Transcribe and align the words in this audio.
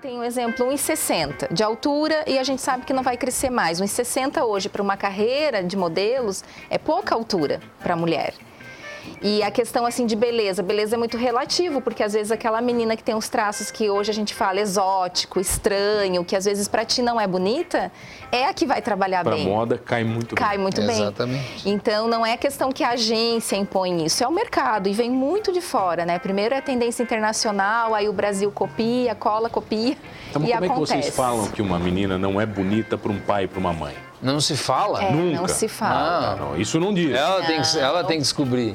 tem 0.00 0.16
um 0.16 0.22
exemplo 0.22 0.66
1,60 0.66 1.52
de 1.52 1.62
altura 1.62 2.24
e 2.26 2.38
a 2.38 2.44
gente 2.44 2.62
sabe 2.62 2.84
que 2.84 2.92
não 2.92 3.02
vai 3.02 3.16
crescer 3.16 3.50
mais. 3.50 3.80
1,60 3.80 4.42
hoje 4.44 4.68
para 4.68 4.82
uma 4.82 4.96
carreira 4.96 5.62
de 5.62 5.76
modelos 5.76 6.44
é 6.70 6.78
pouca 6.78 7.14
altura 7.14 7.60
para 7.80 7.94
a 7.94 7.96
mulher. 7.96 8.34
E 9.22 9.42
a 9.42 9.50
questão 9.50 9.84
assim 9.84 10.06
de 10.06 10.14
beleza, 10.14 10.62
beleza 10.62 10.96
é 10.96 10.98
muito 10.98 11.16
relativo, 11.16 11.80
porque 11.80 12.02
às 12.02 12.12
vezes 12.12 12.30
aquela 12.30 12.60
menina 12.60 12.96
que 12.96 13.02
tem 13.02 13.14
os 13.14 13.28
traços 13.28 13.70
que 13.70 13.90
hoje 13.90 14.10
a 14.10 14.14
gente 14.14 14.34
fala 14.34 14.60
exótico, 14.60 15.40
estranho, 15.40 16.24
que 16.24 16.36
às 16.36 16.44
vezes 16.44 16.68
para 16.68 16.84
ti 16.84 17.02
não 17.02 17.20
é 17.20 17.26
bonita, 17.26 17.90
é 18.30 18.46
a 18.46 18.54
que 18.54 18.66
vai 18.66 18.80
trabalhar 18.80 19.24
pra 19.24 19.34
bem. 19.34 19.44
Para 19.44 19.54
moda 19.54 19.78
cai 19.78 20.04
muito 20.04 20.34
cai 20.34 20.56
bem. 20.56 20.58
muito 20.58 20.80
bem. 20.82 21.00
Exatamente. 21.00 21.68
Então 21.68 22.08
não 22.08 22.24
é 22.24 22.36
questão 22.36 22.70
que 22.70 22.84
a 22.84 22.90
agência 22.90 23.56
impõe 23.56 24.04
isso, 24.04 24.22
é 24.22 24.28
o 24.28 24.32
mercado 24.32 24.88
e 24.88 24.92
vem 24.92 25.10
muito 25.10 25.52
de 25.52 25.60
fora, 25.60 26.04
né? 26.04 26.18
Primeiro 26.18 26.54
é 26.54 26.58
a 26.58 26.62
tendência 26.62 27.02
internacional, 27.02 27.94
aí 27.94 28.08
o 28.08 28.12
Brasil 28.12 28.50
copia, 28.50 29.14
cola, 29.14 29.48
copia 29.50 29.96
então, 30.30 30.44
e 30.44 30.52
como 30.52 30.64
acontece. 30.72 30.92
é 30.92 30.96
que 30.96 31.02
vocês 31.02 31.16
falam 31.16 31.48
que 31.48 31.62
uma 31.62 31.78
menina 31.78 32.18
não 32.18 32.40
é 32.40 32.46
bonita 32.46 32.96
para 32.98 33.10
um 33.10 33.18
pai 33.18 33.44
e 33.44 33.48
para 33.48 33.58
uma 33.58 33.72
mãe? 33.72 33.94
Não 34.20 34.40
se 34.40 34.56
fala? 34.56 35.02
É, 35.04 35.12
Nunca. 35.12 35.40
Não 35.40 35.48
se 35.48 35.68
fala. 35.68 36.36
Não, 36.36 36.50
não, 36.50 36.56
isso 36.60 36.80
não 36.80 36.92
diz. 36.92 37.14
Ela, 37.14 37.42
Tem, 37.44 37.62
que, 37.62 37.78
ela 37.78 38.04
tem 38.04 38.16
que 38.16 38.22
descobrir. 38.22 38.74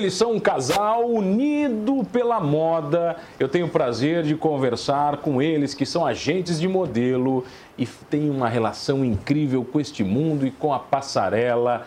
Eles 0.00 0.14
são 0.14 0.32
um 0.32 0.40
casal 0.40 1.06
unido 1.06 2.04
pela 2.10 2.40
moda. 2.40 3.16
Eu 3.38 3.48
tenho 3.48 3.66
o 3.66 3.68
prazer 3.68 4.22
de 4.22 4.34
conversar 4.34 5.18
com 5.18 5.40
eles, 5.42 5.74
que 5.74 5.84
são 5.84 6.06
agentes 6.06 6.58
de 6.58 6.66
modelo 6.66 7.44
e 7.76 7.86
têm 7.86 8.30
uma 8.30 8.48
relação 8.48 9.04
incrível 9.04 9.64
com 9.64 9.78
este 9.78 10.02
mundo 10.02 10.46
e 10.46 10.50
com 10.50 10.72
a 10.72 10.78
passarela. 10.78 11.86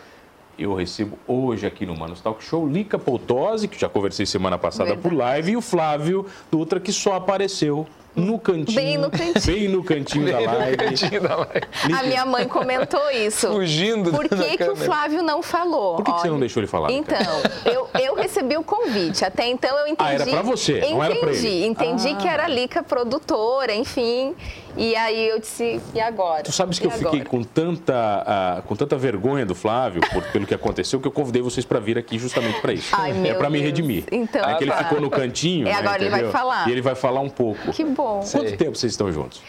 Eu 0.58 0.76
recebo 0.76 1.18
hoje 1.28 1.66
aqui 1.66 1.86
no 1.86 1.98
Manos 1.98 2.22
Talk 2.22 2.44
Show 2.44 2.68
Lica 2.68 3.00
Poltose, 3.00 3.68
que 3.68 3.80
já 3.80 3.90
conversei 3.90 4.26
semana 4.26 4.58
passada 4.58 4.92
Verdade. 4.92 5.02
por 5.02 5.18
live, 5.18 5.52
e 5.52 5.58
o 5.58 5.62
Flávio 5.62 6.28
Dutra, 6.52 6.80
que 6.80 6.92
só 6.92 7.16
apareceu 7.16 7.88
no 8.16 8.38
cantinho. 8.40 8.76
Bem 8.76 8.98
no 8.98 9.10
cantinho. 9.10 9.46
Bem 9.46 9.68
no 9.70 9.84
cantinho, 9.84 10.32
da, 10.32 10.40
live. 10.40 10.78
cantinho 10.78 11.22
da 11.22 11.36
live. 11.36 11.96
A 11.98 12.04
minha 12.04 12.26
mãe 12.26 12.48
comentou 12.48 13.10
isso. 13.12 13.48
Fugindo. 13.48 14.12
Por 14.12 14.30
que, 14.30 14.58
que 14.58 14.70
o 14.70 14.76
Flávio 14.76 15.24
não 15.24 15.42
falou? 15.42 15.96
Por 15.96 16.06
que, 16.06 16.14
que 16.14 16.22
você 16.22 16.30
não 16.30 16.40
deixou 16.40 16.62
ele 16.62 16.68
falar? 16.68 16.92
Então, 16.92 17.18
eu, 17.66 17.90
eu 18.00 18.16
recebi 18.16 18.56
o 18.58 18.64
convite. 18.64 19.26
Até 19.26 19.48
então 19.48 19.78
eu 19.80 19.88
entendi. 19.88 20.10
Ah, 20.10 20.14
era 20.14 20.26
pra 20.26 20.42
você, 20.42 20.78
entendi, 20.78 20.94
não 20.94 21.04
era 21.04 21.16
pra 21.16 21.32
ele. 21.32 21.66
Entendi 21.66 22.10
ah. 22.10 22.16
que 22.16 22.28
era 22.28 22.46
a 22.46 22.48
Lica 22.48 22.84
produtora, 22.84 23.74
enfim. 23.74 24.36
E 24.76 24.96
aí 24.96 25.30
eu 25.30 25.40
disse, 25.40 25.80
e 25.94 26.00
agora? 26.00 26.44
Tu 26.44 26.52
sabes 26.52 26.80
que 26.80 26.86
e 26.86 26.90
eu 26.90 26.94
agora? 26.94 27.12
fiquei 27.12 27.26
com 27.26 27.44
tanta, 27.44 28.60
uh, 28.60 28.62
com 28.64 28.76
tanta 28.76 28.98
vergonha 28.98 29.46
do 29.46 29.54
Flávio, 29.54 30.02
por, 30.12 30.24
pelo 30.32 30.46
que 30.46 30.54
aconteceu, 30.54 31.00
que 31.00 31.08
eu 31.08 31.12
convidei 31.12 31.42
vocês 31.42 31.66
para 31.66 31.80
vir 31.80 31.98
aqui 31.98 32.18
justamente 32.18 32.60
para 32.60 32.74
isso. 32.74 32.90
Ai, 32.94 33.28
é 33.28 33.34
para 33.34 33.50
me 33.50 33.60
redimir. 33.60 34.06
Então, 34.12 34.44
é 34.50 34.56
que 34.56 34.64
ele 34.64 34.72
tá. 34.72 34.78
ficou 34.78 35.00
no 35.00 35.10
cantinho. 35.10 35.68
É, 35.68 35.72
né, 35.72 35.78
agora 35.78 35.98
entendeu? 35.98 36.18
ele 36.18 36.24
vai 36.24 36.32
falar. 36.32 36.68
E 36.68 36.72
ele 36.72 36.82
vai 36.82 36.96
falar 36.96 37.22
um 37.22 37.30
pouco. 37.30 37.72
Que 37.72 37.84
bom. 37.84 38.20
Quanto 38.20 38.48
Sei. 38.50 38.58
tempo 38.58 38.76
vocês 38.78 38.92
estão 38.92 39.12
juntos? 39.12 39.42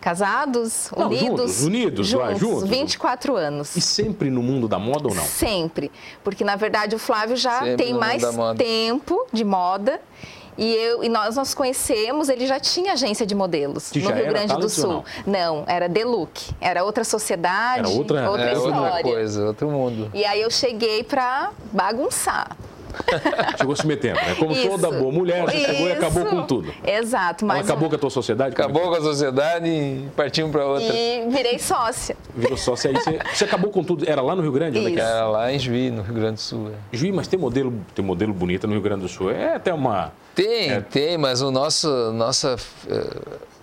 Casados, 0.00 0.90
não, 0.96 1.08
unidos. 1.08 1.26
Juntos, 1.26 1.62
unidos, 1.62 2.06
juntos, 2.06 2.26
lá, 2.26 2.34
juntos. 2.34 2.68
24 2.68 3.36
anos. 3.36 3.76
E 3.76 3.82
sempre 3.82 4.30
no 4.30 4.42
mundo 4.42 4.66
da 4.66 4.78
moda 4.78 5.08
ou 5.08 5.14
não? 5.14 5.22
Sempre. 5.22 5.92
Porque, 6.24 6.42
na 6.42 6.56
verdade, 6.56 6.96
o 6.96 6.98
Flávio 6.98 7.36
já 7.36 7.58
sempre 7.58 7.76
tem 7.76 7.92
mais 7.92 8.22
tempo 8.56 9.26
de 9.30 9.44
moda. 9.44 10.00
E, 10.58 10.74
eu, 10.74 11.02
e 11.02 11.08
nós 11.08 11.36
nos 11.36 11.54
conhecemos, 11.54 12.28
ele 12.28 12.46
já 12.46 12.60
tinha 12.60 12.92
agência 12.92 13.26
de 13.26 13.34
modelos 13.34 13.90
que 13.90 14.00
no 14.00 14.10
Rio 14.10 14.26
Grande 14.26 14.54
do 14.56 14.68
Sul. 14.68 15.04
Não, 15.26 15.64
era 15.66 15.88
Deluc. 15.88 16.50
Era 16.60 16.84
outra 16.84 17.04
sociedade, 17.04 17.80
era 17.80 17.88
outra, 17.88 18.30
outra 18.30 18.50
é, 18.50 18.52
história. 18.52 18.80
Outra 18.80 19.02
coisa, 19.02 19.46
outro 19.46 19.70
mundo. 19.70 20.10
E 20.12 20.24
aí 20.24 20.40
eu 20.40 20.50
cheguei 20.50 21.02
para 21.02 21.50
bagunçar. 21.72 22.56
Chegou 23.58 23.76
se 23.76 23.86
metendo, 23.86 24.16
né? 24.16 24.34
Como 24.38 24.52
Isso. 24.52 24.68
toda 24.68 24.90
boa 24.90 25.12
mulher, 25.12 25.44
você 25.44 25.58
chegou 25.58 25.88
e 25.88 25.92
acabou 25.92 26.24
com 26.26 26.42
tudo. 26.46 26.72
Exato. 26.84 27.44
Mas 27.44 27.58
Ela 27.58 27.66
acabou 27.66 27.88
com 27.88 27.96
a 27.96 27.98
tua 27.98 28.10
sociedade? 28.10 28.54
Acabou 28.54 28.82
com 28.82 28.94
a 28.94 29.00
sociedade 29.00 29.68
e 29.68 30.08
partimos 30.16 30.50
para 30.50 30.64
outra. 30.64 30.94
E 30.94 31.28
virei 31.28 31.58
sócia. 31.58 32.16
Virou 32.34 32.56
sócia. 32.56 32.90
Aí 32.90 32.96
você, 32.96 33.18
você, 33.34 33.44
acabou 33.44 33.70
com 33.70 33.82
tudo. 33.82 34.08
Era 34.08 34.22
lá 34.22 34.34
no 34.34 34.42
Rio 34.42 34.52
Grande? 34.52 34.78
Onde 34.78 34.88
é 34.88 34.90
que 34.92 35.00
era 35.00 35.28
lá 35.28 35.52
em 35.52 35.58
Juí, 35.58 35.90
no 35.90 36.02
Rio 36.02 36.14
Grande 36.14 36.34
do 36.34 36.40
Sul. 36.40 36.70
É. 36.70 36.96
Juí, 36.96 37.12
mas 37.12 37.28
tem 37.28 37.38
modelo, 37.38 37.72
tem 37.94 38.04
modelo 38.04 38.32
bonita 38.32 38.66
no 38.66 38.72
Rio 38.72 38.82
Grande 38.82 39.02
do 39.02 39.08
Sul. 39.08 39.30
É 39.30 39.54
até 39.54 39.72
uma... 39.72 40.12
Tem, 40.34 40.70
é... 40.70 40.80
tem, 40.80 41.18
mas 41.18 41.42
o 41.42 41.50
nosso, 41.50 41.88
nossa, 42.12 42.56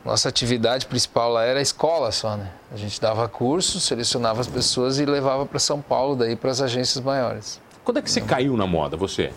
nossa 0.03 0.29
atividade 0.29 0.85
principal 0.85 1.31
lá 1.31 1.43
era 1.43 1.59
a 1.59 1.61
escola 1.61 2.11
só, 2.11 2.37
né? 2.37 2.49
A 2.71 2.77
gente 2.77 2.99
dava 2.99 3.27
curso, 3.27 3.79
selecionava 3.79 4.41
as 4.41 4.47
pessoas 4.47 4.99
e 4.99 5.05
levava 5.05 5.45
para 5.45 5.59
São 5.59 5.81
Paulo, 5.81 6.15
daí 6.15 6.35
para 6.35 6.51
as 6.51 6.61
agências 6.61 7.03
maiores. 7.03 7.59
Quando 7.87 7.99
é 7.99 8.01
que 8.01 8.11
você 8.11 8.19
caiu 8.19 8.57
na 8.57 8.67
moda, 8.67 8.97
você? 8.97 9.31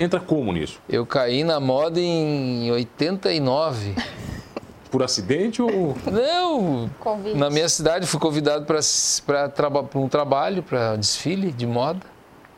Entra 0.00 0.18
como 0.18 0.52
nisso? 0.52 0.80
Eu 0.88 1.06
caí 1.06 1.44
na 1.44 1.60
moda 1.60 2.00
em 2.00 2.68
89. 2.72 3.94
Por 4.90 5.00
acidente 5.00 5.62
ou. 5.62 5.96
Não! 6.10 6.90
Convite. 6.98 7.38
Na 7.38 7.48
minha 7.50 7.68
cidade 7.68 8.04
fui 8.04 8.18
convidado 8.18 8.66
para 9.24 9.48
traba 9.48 9.88
um 9.94 10.08
trabalho, 10.08 10.60
para 10.60 10.96
desfile 10.96 11.52
de 11.52 11.68
moda. 11.68 12.00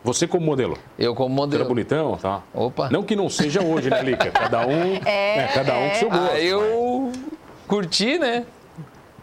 Você 0.03 0.27
como 0.27 0.47
modelo? 0.47 0.79
Eu 0.99 1.15
como 1.15 1.35
modelo. 1.35 1.59
Você 1.59 1.65
era 1.65 1.69
bonitão, 1.69 2.17
tá? 2.17 2.43
Opa! 2.55 2.89
Não 2.91 3.03
que 3.03 3.15
não 3.15 3.29
seja 3.29 3.63
hoje, 3.63 3.91
né, 3.91 4.03
Lica? 4.03 4.31
Cada 4.31 4.67
um. 4.67 4.95
É, 5.05 5.37
né, 5.37 5.51
cada 5.53 5.75
um 5.79 5.91
com 5.91 5.95
seu 5.97 6.09
gosto. 6.09 6.33
Aí 6.33 6.47
eu 6.47 7.13
mas... 7.13 7.21
curti, 7.69 8.19
né? 8.19 8.47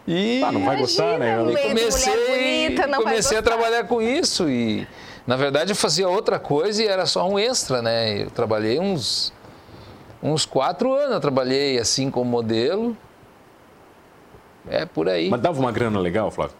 E. 0.06 0.44
Ah, 0.44 0.52
não 0.52 0.64
vai 0.64 0.76
gostar, 0.76 1.18
né? 1.18 1.40
Eu 1.40 1.58
comecei, 1.70 2.68
bonita, 2.68 2.86
não 2.86 3.02
comecei 3.02 3.36
a 3.36 3.42
trabalhar 3.42 3.82
com 3.88 4.00
isso 4.00 4.48
e. 4.48 4.86
Na 5.26 5.36
verdade, 5.36 5.72
eu 5.72 5.76
fazia 5.76 6.08
outra 6.08 6.38
coisa 6.38 6.82
e 6.82 6.86
era 6.86 7.06
só 7.06 7.26
um 7.26 7.38
extra, 7.38 7.80
né? 7.80 8.24
Eu 8.24 8.30
trabalhei 8.30 8.78
uns, 8.78 9.32
uns 10.22 10.44
quatro 10.44 10.92
anos, 10.92 11.14
eu 11.14 11.20
trabalhei 11.20 11.78
assim 11.78 12.10
como 12.10 12.30
modelo. 12.30 12.96
É 14.68 14.84
por 14.84 15.08
aí. 15.08 15.30
Mas 15.30 15.40
dava 15.40 15.58
uma 15.58 15.72
grana 15.72 15.98
legal, 15.98 16.30
Flávio? 16.30 16.56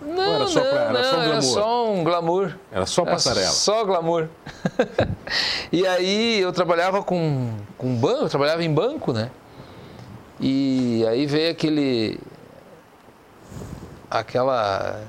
Não, 0.00 0.34
era 0.34 0.46
só, 0.46 0.60
não, 0.60 0.70
pra, 0.70 0.80
era 0.80 0.92
não, 0.92 1.02
só 1.02 1.16
glamour? 1.16 1.32
Era 1.32 1.42
só 1.42 1.90
um 1.90 2.04
glamour. 2.04 2.54
Era 2.70 2.86
só 2.86 3.04
passarela? 3.04 3.46
Era 3.46 3.50
só 3.50 3.84
glamour. 3.84 4.28
e 5.72 5.86
aí 5.86 6.40
eu 6.40 6.52
trabalhava 6.52 7.02
com, 7.02 7.54
com 7.76 7.94
banco, 7.96 8.24
eu 8.24 8.28
trabalhava 8.28 8.62
em 8.62 8.72
banco, 8.72 9.12
né? 9.12 9.30
E 10.40 11.04
aí 11.08 11.26
veio 11.26 11.50
aquele... 11.50 12.18
Aquela 14.08 15.02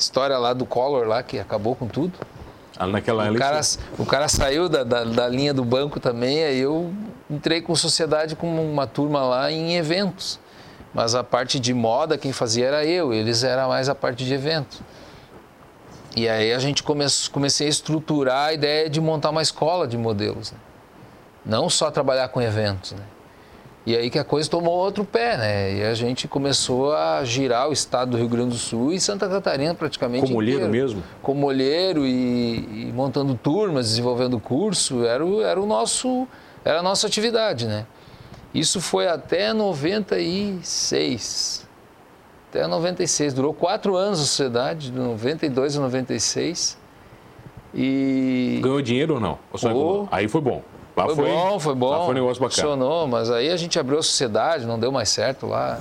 história 0.00 0.36
lá 0.38 0.52
do 0.52 0.64
Collor 0.64 1.06
lá, 1.06 1.22
que 1.22 1.38
acabou 1.38 1.76
com 1.76 1.86
tudo. 1.86 2.18
Ah, 2.76 2.86
naquela 2.86 3.30
o, 3.30 3.34
cara, 3.34 3.60
o 3.98 4.06
cara 4.06 4.28
saiu 4.28 4.68
da, 4.68 4.82
da, 4.82 5.04
da, 5.04 5.28
linha 5.28 5.52
do 5.52 5.62
banco 5.62 6.00
também, 6.00 6.42
aí 6.42 6.58
eu 6.58 6.92
entrei 7.28 7.60
com 7.60 7.74
sociedade 7.76 8.34
com 8.34 8.46
uma 8.72 8.86
turma 8.86 9.22
lá 9.22 9.52
em 9.52 9.76
eventos. 9.76 10.40
Mas 10.94 11.14
a 11.14 11.22
parte 11.22 11.60
de 11.60 11.74
moda 11.74 12.16
quem 12.16 12.32
fazia 12.32 12.66
era 12.66 12.84
eu, 12.84 13.12
eles 13.12 13.44
eram 13.44 13.68
mais 13.68 13.88
a 13.88 13.94
parte 13.94 14.24
de 14.24 14.32
evento. 14.32 14.82
E 16.16 16.28
aí 16.28 16.52
a 16.52 16.58
gente 16.58 16.82
come, 16.82 17.04
comecei 17.30 17.66
a 17.66 17.70
estruturar 17.70 18.48
a 18.48 18.52
ideia 18.52 18.88
de 18.90 19.00
montar 19.00 19.30
uma 19.30 19.42
escola 19.42 19.86
de 19.86 19.96
modelos. 19.96 20.50
Né? 20.50 20.58
Não 21.44 21.70
só 21.70 21.90
trabalhar 21.90 22.28
com 22.28 22.40
eventos, 22.40 22.92
né? 22.92 23.02
E 23.86 23.96
aí 23.96 24.10
que 24.10 24.18
a 24.18 24.24
coisa 24.24 24.48
tomou 24.48 24.74
outro 24.74 25.04
pé, 25.04 25.38
né? 25.38 25.78
E 25.78 25.82
a 25.82 25.94
gente 25.94 26.28
começou 26.28 26.94
a 26.94 27.24
girar 27.24 27.68
o 27.68 27.72
estado 27.72 28.12
do 28.12 28.18
Rio 28.18 28.28
Grande 28.28 28.50
do 28.50 28.58
Sul 28.58 28.92
e 28.92 29.00
Santa 29.00 29.26
Catarina 29.26 29.74
praticamente 29.74 30.30
Com 30.30 30.36
olheiro 30.36 30.68
mesmo? 30.68 31.02
Com 31.22 31.42
olheiro 31.42 32.06
e, 32.06 32.88
e, 32.88 32.92
montando 32.94 33.34
turmas, 33.34 33.88
desenvolvendo 33.88 34.38
curso, 34.38 35.06
era 35.06 35.24
o, 35.24 35.40
era 35.40 35.58
o 35.60 35.64
nosso, 35.64 36.28
era 36.62 36.80
a 36.80 36.82
nossa 36.82 37.06
atividade, 37.06 37.66
né? 37.66 37.86
Isso 38.52 38.80
foi 38.80 39.08
até 39.08 39.54
96. 39.54 41.66
Até 42.50 42.66
96. 42.66 43.32
Durou 43.32 43.54
quatro 43.54 43.96
anos 43.96 44.20
a 44.20 44.24
sociedade, 44.24 44.90
de 44.90 44.98
92 44.98 45.78
a 45.78 45.80
96. 45.80 46.78
E... 47.74 48.60
Ganhou 48.62 48.82
dinheiro 48.82 49.14
ou 49.14 49.20
não? 49.20 49.38
Ou 49.50 49.58
Aí 50.10 50.28
foi 50.28 50.40
bom. 50.40 50.62
Lá 50.96 51.06
foi, 51.06 51.14
foi, 51.14 51.24
bom, 51.24 51.60
foi 51.60 51.74
bom. 51.74 51.90
Lá 51.90 51.98
foi 52.00 52.10
um 52.10 52.12
negócio 52.14 52.42
bacana. 52.42 52.62
Funcionou, 52.62 53.06
mas 53.06 53.30
aí 53.30 53.50
a 53.50 53.56
gente 53.56 53.78
abriu 53.78 53.98
a 53.98 54.02
sociedade, 54.02 54.66
não 54.66 54.78
deu 54.78 54.90
mais 54.92 55.08
certo 55.08 55.46
lá. 55.46 55.78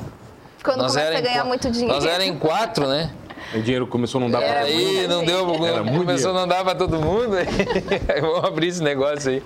Quando 0.63 0.79
nós 0.79 0.94
começa 0.94 1.17
a 1.17 1.21
ganhar 1.21 1.45
muito 1.45 1.69
dinheiro. 1.71 1.94
Nós 1.94 2.06
era 2.06 2.25
em 2.25 2.38
quatro, 2.38 2.88
né? 2.88 3.11
O 3.56 3.61
dinheiro 3.61 3.88
começou 3.88 4.19
a 4.19 4.23
não 4.25 4.29
dar 4.29 4.41
para 4.41 4.61
todo 4.61 4.69
mundo. 4.69 5.00
Aí 5.00 5.07
não 5.07 5.25
deu, 5.25 5.65
Era 5.65 5.83
começou 5.83 6.31
a 6.31 6.33
não 6.33 6.47
dar 6.47 6.63
para 6.63 6.75
todo 6.75 7.00
mundo. 7.00 7.35
Aí 8.13 8.21
vamos 8.21 8.44
abrir 8.44 8.67
esse 8.67 8.83
negócio 8.83 9.31
aí. 9.31 9.44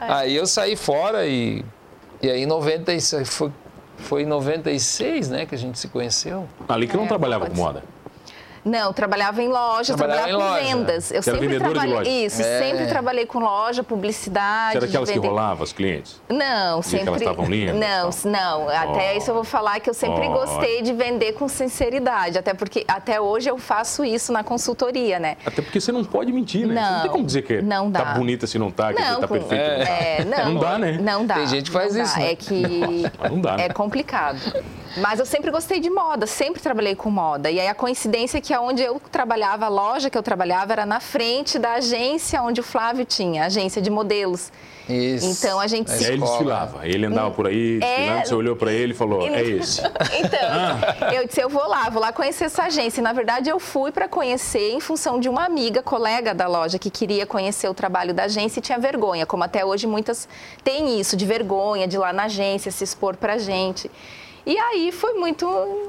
Aí 0.00 0.34
eu 0.34 0.46
saí 0.46 0.74
fora 0.74 1.26
e, 1.26 1.64
e 2.20 2.28
aí 2.30 2.42
em 2.42 2.46
96, 2.46 3.28
foi, 3.28 3.52
foi 3.98 4.22
em 4.22 4.26
96, 4.26 5.28
né, 5.28 5.46
que 5.46 5.54
a 5.54 5.58
gente 5.58 5.78
se 5.78 5.86
conheceu. 5.88 6.48
Ali 6.68 6.88
que 6.88 6.96
não 6.96 7.04
É, 7.04 7.08
trabalhava 7.08 7.44
pode 7.44 7.56
com 7.56 7.62
moda. 7.62 7.84
Não, 8.66 8.92
trabalhava 8.92 9.40
em 9.40 9.46
loja, 9.48 9.94
Trabalhava 9.96 10.26
trabalhava, 10.28 10.60
em 10.60 10.64
com 10.64 10.68
loja. 10.72 10.76
vendas. 10.76 11.10
Eu 11.12 11.22
Você 11.22 11.30
era 11.30 11.38
sempre 11.38 11.58
trabalhei. 11.60 11.94
loja? 11.94 12.10
Isso, 12.10 12.42
É. 12.42 12.58
sempre 12.58 12.86
trabalhei 12.88 13.24
com 13.24 13.38
loja, 13.38 13.84
publicidade. 13.84 14.72
Você 14.72 14.76
era 14.78 14.86
aquelas 14.86 15.08
que 15.10 15.18
rolavam 15.20 15.62
os 15.62 15.72
clientes? 15.72 16.20
Não, 16.28 16.80
que 16.80 16.88
sempre. 16.88 17.06
elas 17.06 17.20
estavam 17.22 17.44
lindas 17.46 17.76
e 17.76 17.78
Não, 17.78 18.10
tal. 18.10 18.60
não. 18.64 18.68
Até 18.68 19.12
Oh. 19.14 19.18
isso 19.18 19.30
eu 19.30 19.34
vou 19.36 19.44
falar 19.44 19.78
que 19.78 19.88
eu 19.88 19.94
sempre 19.94 20.26
Oh. 20.26 20.32
gostei 20.32 20.82
de 20.82 20.92
vender 20.92 21.34
com 21.34 21.46
sinceridade. 21.46 22.38
Até 22.38 22.54
porque 22.54 22.84
até 22.88 23.20
hoje 23.20 23.48
eu 23.48 23.56
faço 23.56 24.04
isso 24.04 24.32
na 24.32 24.42
consultoria, 24.42 25.20
né? 25.20 25.36
Até 25.46 25.62
porque 25.62 25.80
você 25.80 25.92
não 25.92 26.02
pode 26.04 26.32
mentir, 26.32 26.66
né? 26.66 26.74
Você 26.74 26.80
não 26.80 26.92
Não, 26.92 27.02
tem 27.02 27.10
como 27.12 27.24
dizer 27.24 27.42
que 27.42 27.62
não 27.62 27.88
dá. 27.88 28.00
tá 28.04 28.14
bonita 28.14 28.48
se 28.48 28.58
não 28.58 28.72
tá, 28.72 28.92
que 28.92 29.00
Não, 29.00 29.20
tá 29.20 29.28
com- 29.28 29.34
perfeito. 29.34 29.62
É, 29.88 30.24
não, 30.24 30.54
Não 30.54 30.60
dá, 30.60 30.76
né? 30.76 30.98
Não 31.00 31.24
dá. 31.24 31.34
Tem 31.36 31.46
gente 31.46 31.66
que 31.66 31.70
faz 31.70 31.94
não 31.94 31.98
dá. 31.98 32.04
isso, 32.04 32.18
né? 32.18 32.32
É 32.32 32.34
que 32.34 33.02
não 33.30 33.40
dá, 33.40 33.56
né? 33.56 33.66
é 33.66 33.68
complicado. 33.68 34.40
Mas 34.98 35.18
eu 35.20 35.26
sempre 35.26 35.50
gostei 35.50 35.78
de 35.80 35.90
moda, 35.90 36.26
sempre 36.26 36.60
trabalhei 36.62 36.94
com 36.94 37.10
moda. 37.10 37.50
E 37.50 37.60
aí 37.60 37.68
a 37.68 37.74
coincidência 37.74 38.38
é 38.38 38.40
que 38.40 38.56
onde 38.56 38.82
eu 38.82 39.00
trabalhava, 39.12 39.66
a 39.66 39.68
loja 39.68 40.08
que 40.08 40.16
eu 40.16 40.22
trabalhava 40.22 40.72
era 40.72 40.86
na 40.86 41.00
frente 41.00 41.58
da 41.58 41.74
agência 41.74 42.40
onde 42.42 42.60
o 42.60 42.64
Flávio 42.64 43.04
tinha, 43.04 43.42
a 43.42 43.46
agência 43.46 43.82
de 43.82 43.90
modelos. 43.90 44.50
Isso. 44.88 45.26
Então, 45.26 45.58
a 45.58 45.66
gente 45.66 45.88
Na 45.88 45.94
se- 45.96 46.04
E 46.04 46.06
aí 46.06 46.12
ele 46.12 46.22
escola. 46.22 46.30
desfilava. 46.38 46.86
Ele 46.88 47.06
andava 47.06 47.30
por 47.32 47.46
aí, 47.48 47.78
É. 47.82 47.96
desfilando, 47.96 48.28
você 48.28 48.34
olhou 48.36 48.56
pra 48.56 48.72
ele 48.72 48.92
e 48.92 48.96
falou, 48.96 49.20
é 49.26 49.42
esse. 49.42 49.82
Então, 50.16 51.12
eu 51.12 51.26
disse, 51.26 51.40
eu 51.42 51.48
vou 51.48 51.66
lá, 51.68 51.90
vou 51.90 52.00
lá 52.00 52.12
conhecer 52.12 52.44
essa 52.44 52.62
agência. 52.64 53.00
E, 53.00 53.02
na 53.02 53.12
verdade, 53.12 53.50
eu 53.50 53.58
fui 53.58 53.90
para 53.90 54.08
conhecer 54.08 54.70
em 54.72 54.80
função 54.80 55.18
de 55.18 55.28
uma 55.28 55.44
amiga, 55.44 55.82
colega 55.82 56.32
da 56.32 56.46
loja, 56.46 56.78
que 56.78 56.88
queria 56.88 57.26
conhecer 57.26 57.68
o 57.68 57.74
trabalho 57.74 58.14
da 58.14 58.24
agência 58.24 58.60
e 58.60 58.62
tinha 58.62 58.78
vergonha, 58.78 59.26
como 59.26 59.42
até 59.42 59.64
hoje 59.64 59.86
muitas 59.88 60.28
têm 60.62 61.00
isso, 61.00 61.16
de 61.16 61.26
vergonha, 61.26 61.88
de 61.88 61.96
ir 61.96 61.98
lá 61.98 62.12
na 62.12 62.24
agência 62.24 62.70
se 62.70 62.84
expor 62.84 63.16
pra 63.16 63.38
gente. 63.38 63.90
E 64.46 64.56
aí 64.56 64.92
foi 64.92 65.14
muito 65.14 65.44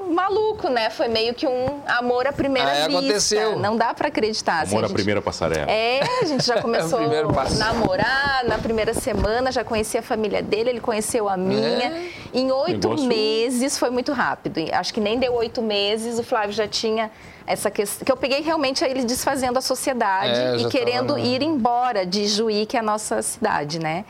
maluco, 0.09 0.67
né? 0.67 0.89
Foi 0.89 1.07
meio 1.07 1.31
que 1.35 1.45
um 1.45 1.79
amor 1.87 2.25
à 2.25 2.33
primeira 2.33 2.71
Aí 2.71 2.85
vista. 2.87 2.97
aconteceu. 2.97 3.59
Não 3.59 3.77
dá 3.77 3.93
para 3.93 4.07
acreditar. 4.07 4.63
assim, 4.63 4.71
Amor 4.71 4.83
a 4.83 4.85
à 4.85 4.87
gente- 4.87 4.95
primeira 4.95 5.21
passarela. 5.21 5.69
é, 5.71 5.99
a 6.21 6.25
gente 6.25 6.43
já 6.43 6.59
começou 6.63 6.99
passo. 7.31 7.53
a 7.61 7.65
namorar 7.67 8.43
na 8.45 8.57
primeira 8.57 8.95
semana, 8.95 9.51
já 9.51 9.63
conhecia 9.63 9.99
a 9.99 10.03
família 10.03 10.41
dele, 10.41 10.71
ele 10.71 10.79
conheceu 10.79 11.29
a 11.29 11.37
minha. 11.37 11.85
É. 11.87 12.09
Em 12.33 12.51
oito 12.51 12.89
Negócio- 12.89 13.07
meses 13.07 13.77
foi 13.77 13.91
muito 13.91 14.11
rápido. 14.11 14.59
E 14.59 14.73
Acho 14.73 14.91
que 14.91 14.99
nem 14.99 15.19
deu 15.19 15.33
oito 15.35 15.61
meses, 15.61 16.17
o 16.17 16.23
Flávio 16.23 16.51
já 16.53 16.67
tinha 16.67 17.11
essa 17.45 17.69
questão. 17.69 18.03
Que 18.03 18.11
eu 18.11 18.17
peguei 18.17 18.41
realmente 18.41 18.83
a 18.83 18.89
ele 18.89 19.03
desfazendo 19.03 19.59
a 19.59 19.61
sociedade 19.61 20.31
É, 20.39 20.57
e 20.57 20.67
querendo 20.69 21.09
tava- 21.13 21.19
ir 21.19 21.43
embora 21.43 22.07
de 22.07 22.25
Juí, 22.27 22.65
que 22.65 22.75
é 22.75 22.79
a 22.79 22.83
nossa 22.83 23.21
cidade, 23.21 23.77
né? 23.77 24.03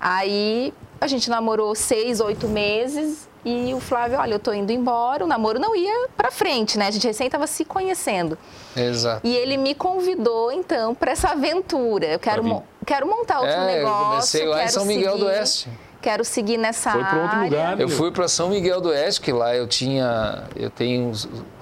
Aí 0.00 0.74
a 1.00 1.06
gente 1.06 1.30
namorou 1.30 1.72
seis, 1.76 2.20
oito 2.20 2.48
meses. 2.48 3.28
E 3.44 3.74
o 3.74 3.80
Flávio, 3.80 4.18
olha, 4.18 4.34
eu 4.34 4.38
tô 4.38 4.52
indo 4.52 4.72
embora. 4.72 5.22
O 5.24 5.26
namoro 5.26 5.58
não 5.58 5.76
ia 5.76 6.08
pra 6.16 6.30
frente, 6.30 6.78
né? 6.78 6.86
A 6.86 6.90
gente 6.90 7.06
recém 7.06 7.28
tava 7.28 7.46
se 7.46 7.64
conhecendo. 7.64 8.38
Exato. 8.74 9.20
E 9.26 9.36
ele 9.36 9.56
me 9.58 9.74
convidou, 9.74 10.50
então, 10.50 10.94
para 10.94 11.12
essa 11.12 11.28
aventura. 11.30 12.06
Eu 12.06 12.18
quero, 12.18 12.42
mo- 12.42 12.64
quero 12.86 13.06
montar 13.06 13.40
outro 13.40 13.54
É, 13.54 13.60
eu 13.74 13.76
negócio. 13.78 14.06
comecei 14.06 14.46
lá 14.46 14.56
em 14.56 14.60
quero 14.60 14.72
São 14.72 14.84
Miguel 14.86 15.12
do 15.12 15.18
seguir- 15.26 15.38
Oeste. 15.38 15.68
Quero 16.00 16.24
seguir 16.24 16.56
nessa 16.58 16.90
Foi 16.92 17.04
pra 17.04 17.22
outro 17.22 17.36
área. 17.38 17.44
lugar. 17.44 17.80
Eu 17.80 17.88
fui 17.88 18.10
para 18.10 18.28
São 18.28 18.48
Miguel 18.48 18.80
do 18.80 18.88
Oeste, 18.90 19.20
que 19.20 19.32
lá 19.32 19.54
eu 19.54 19.66
tinha, 19.66 20.44
eu 20.56 20.68
tenho 20.70 21.12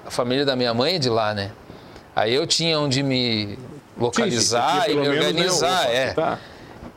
a 0.05 0.11
família 0.11 0.45
da 0.45 0.55
minha 0.55 0.73
mãe 0.73 0.95
é 0.95 0.99
de 0.99 1.09
lá, 1.09 1.33
né? 1.33 1.51
Aí 2.15 2.33
eu 2.33 2.45
tinha 2.47 2.77
onde 2.79 3.01
me 3.03 3.57
localizar 3.97 4.83
Sim, 4.85 4.91
e 4.91 4.95
me 4.95 5.01
né, 5.07 5.09
organizar, 5.09 5.81
opa, 5.83 5.91
é. 5.91 6.13
tá. 6.13 6.39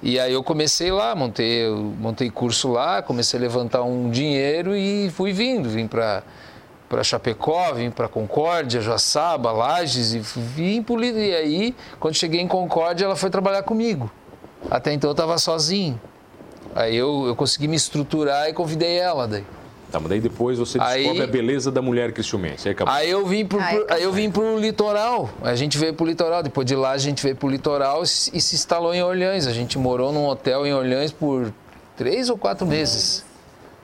E 0.08 0.20
aí 0.20 0.32
eu 0.32 0.44
comecei 0.44 0.93
lá, 0.93 1.17
montei, 1.17 1.69
montei 1.69 2.31
curso 2.31 2.70
lá, 2.70 3.03
comecei 3.03 3.41
a 3.41 3.43
levantar 3.43 3.82
um 3.82 4.08
dinheiro 4.08 4.76
e 4.76 5.11
fui 5.11 5.32
vindo, 5.32 5.69
vim 5.69 5.88
para 5.88 6.23
para 6.88 7.03
Chapecó, 7.03 7.73
vim 7.73 7.91
para 7.91 8.06
Concórdia, 8.06 8.81
Joaçaba, 8.81 9.50
Lages 9.50 10.14
e 10.14 10.20
vim 10.20 10.81
por 10.81 10.99
ali. 10.99 11.31
E 11.31 11.35
aí, 11.35 11.76
quando 11.99 12.14
cheguei 12.14 12.41
em 12.41 12.47
Concórdia, 12.47 13.05
ela 13.05 13.17
foi 13.17 13.31
trabalhar 13.31 13.64
comigo. 13.64 14.08
Até 14.70 14.93
então 14.93 15.11
eu 15.11 15.12
estava 15.12 15.37
sozinho. 15.38 16.00
Aí 16.73 16.94
eu, 16.94 17.26
eu 17.26 17.35
consegui 17.35 17.67
me 17.67 17.75
estruturar 17.75 18.49
e 18.49 18.52
convidei 18.52 18.97
ela 19.00 19.26
daí. 19.26 19.44
Tá, 19.96 20.00
mas 20.00 20.10
daí 20.10 20.20
depois 20.20 20.58
você 20.58 20.78
Aí- 20.81 21.02
descobre 21.04 21.22
a 21.22 21.26
beleza 21.26 21.70
da 21.70 21.81
mulher 21.81 22.12
cristiumense. 22.12 22.69
Aí 22.69 22.72
acabou. 22.72 22.93
Aí 22.94 23.10
eu 23.10 23.25
vim 23.26 23.46
pro, 23.46 23.58
pro- 23.58 23.87
aí 23.88 24.02
eu 24.02 24.12
vim 24.12 24.31
pro 24.31 24.58
litoral. 24.58 25.31
A 25.43 25.54
gente 25.54 25.78
veio 25.78 25.94
pro 25.94 26.04
litoral. 26.04 26.43
Depois 26.43 26.66
de 26.66 26.76
lá 26.76 26.90
a 26.90 26.98
gente 26.98 27.22
veio 27.22 27.34
pro 27.34 27.48
litoral 27.48 28.02
e 28.02 28.06
se 28.06 28.31
e 28.37 28.40
se 28.40 28.54
instalou 28.54 28.93
em 28.94 29.02
Orleans. 29.02 29.46
A 29.46 29.52
gente 29.52 29.78
morou 29.78 30.12
num 30.12 30.26
hotel 30.26 30.66
em 30.66 30.75
Orleans 30.75 31.12
por 31.12 31.50
três 31.96 32.28
ou 32.28 32.37
quatro 32.37 32.66
meses. 32.66 33.25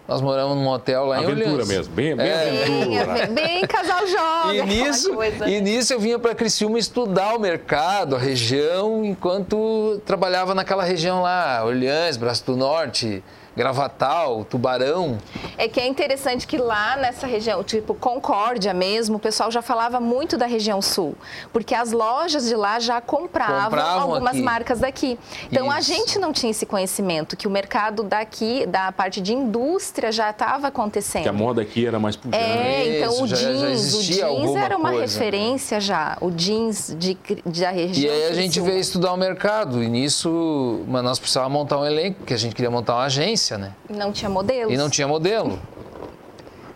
Nós 0.06 0.20
moramos 0.20 0.56
num 0.56 0.68
hotel 0.68 1.06
lá 1.06 1.20
em 1.22 1.24
aventura 1.24 1.48
Orleans. 1.50 1.68
mesmo, 1.68 1.94
bem, 1.94 2.14
bem 2.14 2.26
É. 2.28 2.50
Bem, 2.50 2.98
aventura. 2.98 3.26
bem 3.28 3.66
casal 3.66 4.06
jovem. 4.06 4.58
E 4.58 4.62
nisso, 4.66 5.14
coisa. 5.14 5.48
e 5.48 5.60
nisso 5.60 5.92
eu 5.94 6.00
vinha 6.00 6.18
para 6.18 6.34
Criciúma 6.34 6.78
estudar 6.78 7.34
o 7.34 7.38
mercado, 7.38 8.16
a 8.16 8.18
região, 8.18 9.02
enquanto 9.04 10.02
trabalhava 10.04 10.54
naquela 10.54 10.82
região 10.84 11.22
lá, 11.22 11.64
Orleans, 11.64 12.16
Braço 12.18 12.44
do 12.44 12.56
Norte, 12.56 13.22
Gravatal, 13.56 14.44
Tubarão. 14.44 15.18
É 15.58 15.68
que 15.68 15.80
é 15.80 15.86
interessante 15.86 16.46
que 16.46 16.56
lá 16.58 16.96
nessa 16.96 17.26
região, 17.26 17.62
tipo 17.62 17.94
Concórdia 17.94 18.72
mesmo, 18.74 19.16
o 19.16 19.18
pessoal 19.20 19.50
já 19.50 19.60
falava 19.62 20.00
muito 20.00 20.36
da 20.36 20.46
região 20.46 20.80
sul, 20.80 21.14
porque 21.52 21.74
as 21.74 21.92
lojas 21.92 22.46
de 22.48 22.54
lá 22.54 22.80
já 22.80 23.00
compravam, 23.00 23.64
Compravam 23.64 24.02
algumas 24.02 24.34
aqui. 24.34 24.42
marcas 24.42 24.80
daqui. 24.80 25.18
Então 25.50 25.70
a 25.70 25.78
Isso. 25.80 25.88
gente 25.92 26.18
não 26.18 26.32
tinha 26.32 26.50
esse 26.50 26.64
conhecimento 26.66 27.36
que 27.36 27.46
o 27.46 27.50
mercado 27.50 28.02
daqui, 28.02 28.64
da 28.66 28.90
parte 28.90 29.20
de 29.20 29.34
indústria 29.34 30.10
já 30.10 30.30
estava 30.30 30.68
acontecendo. 30.68 31.22
Que 31.22 31.28
a 31.28 31.32
moda 31.32 31.62
aqui 31.62 31.86
era 31.86 31.98
mais 31.98 32.16
pujante. 32.16 32.42
É, 32.42 32.98
então 33.00 33.12
o 33.20 33.26
Isso, 33.26 33.26
já- 33.28 33.36
já 33.36 33.48
jeans, 33.52 33.62
o 33.62 33.66
existia 33.66 34.26
jeans 34.28 34.56
era 34.56 34.76
uma 34.76 34.90
coisa, 34.90 35.06
né? 35.18 35.24
referência 35.24 35.80
já, 35.80 36.16
o 36.20 36.30
jeans 36.30 36.94
de, 36.98 37.16
da 37.44 37.70
região. 37.70 38.12
E 38.12 38.14
aí 38.14 38.22
a 38.24 38.32
gente 38.32 38.44
Criciúma. 38.44 38.68
veio 38.70 38.80
estudar 38.80 39.12
o 39.12 39.16
mercado. 39.16 39.82
E 39.82 39.88
nisso, 39.88 40.80
mas 40.88 41.02
nós 41.02 41.18
precisávamos 41.18 41.58
montar 41.58 41.78
um 41.78 41.84
elenco, 41.84 42.18
porque 42.20 42.34
a 42.34 42.36
gente 42.36 42.54
queria 42.54 42.70
montar 42.70 42.94
uma 42.94 43.04
agência, 43.04 43.41
né? 43.58 43.74
Não 43.90 44.12
tinha 44.12 44.28
modelos. 44.30 44.72
E 44.72 44.76
não 44.76 44.88
tinha 44.88 45.06
modelo. 45.08 45.58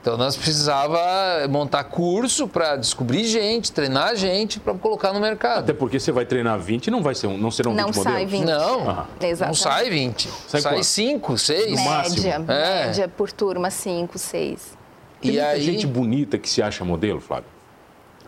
Então 0.01 0.17
nós 0.17 0.37
precisava 0.37 1.01
montar 1.51 1.83
curso 1.85 2.47
para 2.47 2.77
descobrir 2.77 3.25
gente, 3.25 3.73
treinar 3.73 4.15
gente 4.15 4.61
para 4.61 4.73
colocar 4.75 5.13
no 5.13 5.19
mercado. 5.19 5.65
Até 5.65 5.73
porque 5.73 5.99
você 5.99 6.13
vai 6.13 6.25
treinar 6.25 6.61
20 6.61 6.87
e 6.87 6.91
não 6.93 7.03
vai 7.03 7.13
ser 7.15 7.27
um, 7.27 7.37
não 7.37 7.51
serão 7.51 7.75
Não 7.75 7.87
20 7.87 7.95
sai 7.97 8.13
modelos. 8.13 8.31
20. 8.31 8.45
Não, 8.45 8.89
Aham. 8.89 9.07
não 9.49 9.55
sai 9.55 9.91
20. 9.91 10.29
Sai 10.47 10.61
Sai 10.61 10.73
quanto? 10.75 10.85
5, 10.85 11.37
6. 11.39 11.71
No 11.77 11.85
máximo. 11.85 12.23
Média, 12.23 12.45
É. 12.55 12.87
média 12.87 13.09
por 13.09 13.33
turma, 13.33 13.69
5, 13.69 14.17
6. 14.17 14.77
Tem 15.21 15.31
E 15.33 15.35
muita 15.35 15.49
aí 15.49 15.61
gente 15.63 15.87
bonita 15.89 16.39
que 16.39 16.49
se 16.49 16.63
acha 16.63 16.85
modelo, 16.85 17.21
Flávio. 17.21 17.56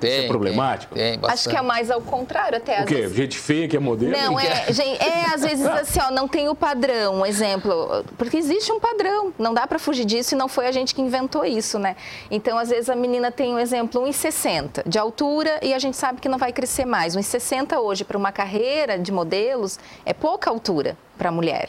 Tem, 0.01 0.25
é 0.25 0.27
problemático? 0.27 0.95
Tem, 0.95 1.19
tem 1.19 1.31
Acho 1.31 1.49
que 1.49 1.57
é 1.57 1.63
mais 1.63 1.91
ao 1.91 2.01
contrário, 2.01 2.59
até 2.59 2.83
O 2.83 2.87
quê? 2.87 2.95
vezes. 2.95 3.17
Gente 3.17 3.39
feia 3.39 3.69
que 3.69 3.77
é 3.77 3.81
modelo? 3.81 4.13
Não, 4.13 4.39
é, 4.39 4.73
gente, 4.73 5.03
é, 5.03 5.35
às 5.35 5.43
vezes 5.43 5.65
assim, 5.67 6.01
ó, 6.01 6.11
não 6.11 6.29
tem 6.29 6.49
o 6.49 6.55
padrão, 6.55 7.21
um 7.21 7.27
exemplo, 7.27 8.05
porque 8.17 8.37
existe 8.37 8.71
um 8.73 8.81
padrão, 8.81 9.33
não 9.39 9.53
dá 9.53 9.67
pra 9.67 9.79
fugir 9.79 10.05
disso 10.05 10.35
e 10.35 10.39
não 10.39 10.49
foi 10.49 10.67
a 10.67 10.73
gente 10.73 10.95
que 10.95 11.01
inventou 11.01 11.45
isso, 11.45 11.79
né? 11.79 11.97
Então, 12.31 12.59
às 12.59 12.69
vezes 12.69 12.89
a 12.89 12.97
menina 12.97 13.31
tem 13.31 13.55
um 13.55 13.59
exemplo 13.59 14.03
1,60 14.03 14.89
de 14.89 14.99
altura 14.99 15.59
e 15.63 15.75
a 15.75 15.79
gente 15.79 15.97
sabe 15.97 16.21
que 16.21 16.29
não 16.29 16.39
vai 16.39 16.53
crescer 16.53 16.85
mais. 16.85 17.17
1,60 17.17 17.77
hoje 17.79 18.05
para 18.05 18.17
uma 18.17 18.33
carreira 18.33 18.99
de 18.99 19.13
modelos 19.13 19.79
é 20.05 20.13
pouca 20.13 20.51
altura 20.51 20.97
para 21.17 21.31
mulher. 21.31 21.69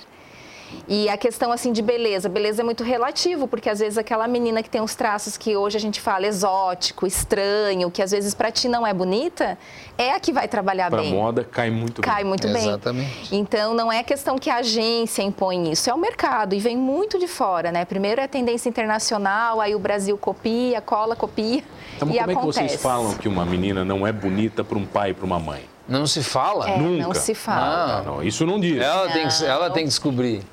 E 0.88 1.08
a 1.10 1.18
questão 1.18 1.52
assim 1.52 1.72
de 1.72 1.82
beleza, 1.82 2.28
beleza 2.30 2.62
é 2.62 2.66
muito 2.66 2.84
relativo, 2.84 3.48
porque 3.48 3.70
às 3.70 3.80
vezes 3.80 3.98
aquela 3.98 4.28
menina 4.28 4.62
que 4.64 4.70
tem 4.70 4.82
uns 4.82 4.96
traços 4.96 5.38
que 5.38 5.56
hoje 5.56 5.78
a 5.78 5.80
gente 5.80 6.02
fala 6.02 6.26
exótico, 6.28 7.06
estranho, 7.06 7.90
que 7.92 8.02
às 8.02 8.12
vezes 8.12 8.34
pra 8.34 8.52
ti 8.52 8.68
não 8.68 8.86
é 8.86 8.94
bonita, 8.94 9.58
é 9.98 10.12
a 10.12 10.20
que 10.20 10.32
vai 10.34 10.48
trabalhar 10.48 10.90
Pra 10.90 11.02
bem. 11.02 11.14
moda 11.14 11.44
cai 11.44 11.70
muito 11.70 12.02
Cai 12.02 12.18
bem. 12.18 12.26
muito 12.26 12.48
bem. 12.48 12.68
Exatamente. 12.68 13.36
Então 13.36 13.74
não 13.74 13.92
é 13.92 14.04
questão 14.04 14.38
que 14.38 14.50
a 14.50 14.58
agência 14.58 15.22
impõe 15.22 15.72
isso, 15.72 15.90
é 15.90 15.94
o 15.94 15.98
mercado 15.98 16.54
e 16.56 16.60
vem 16.60 16.78
muito 16.78 17.20
de 17.20 17.28
fora, 17.28 17.72
né? 17.72 17.86
Primeiro 17.86 18.22
é 18.22 18.24
a 18.24 18.28
tendência 18.28 18.70
internacional, 18.70 19.62
aí 19.62 19.76
o 19.76 19.80
Brasil 19.80 20.18
copia, 20.18 20.82
cola, 20.82 21.16
copia 21.16 21.64
Então, 21.96 22.10
e 22.10 22.18
como 22.18 22.32
é 22.32 22.34
que 22.34 22.40
acontece. 22.40 22.68
vocês 22.70 22.82
falam 22.82 23.14
que 23.16 23.28
uma 23.28 23.46
menina 23.46 23.84
não 23.86 24.06
é 24.08 24.12
bonita 24.12 24.64
para 24.64 24.78
um 24.78 24.86
pai 24.86 25.12
e 25.12 25.14
para 25.14 25.26
uma 25.26 25.40
mãe? 25.40 25.62
Não 25.88 26.06
se 26.06 26.22
fala? 26.22 26.70
É, 26.70 26.78
Nunca. 26.78 27.02
não 27.04 27.14
se 27.16 27.34
fala. 27.34 27.98
Ah, 27.98 28.04
não, 28.06 28.24
isso 28.24 28.46
não 28.46 28.60
diz. 28.60 28.80
Ela, 28.80 29.10
tem 29.10 29.28
que, 29.28 29.46
ela 29.46 29.70
tem 29.72 29.84
que 29.84 29.90
descobrir. 29.90 30.44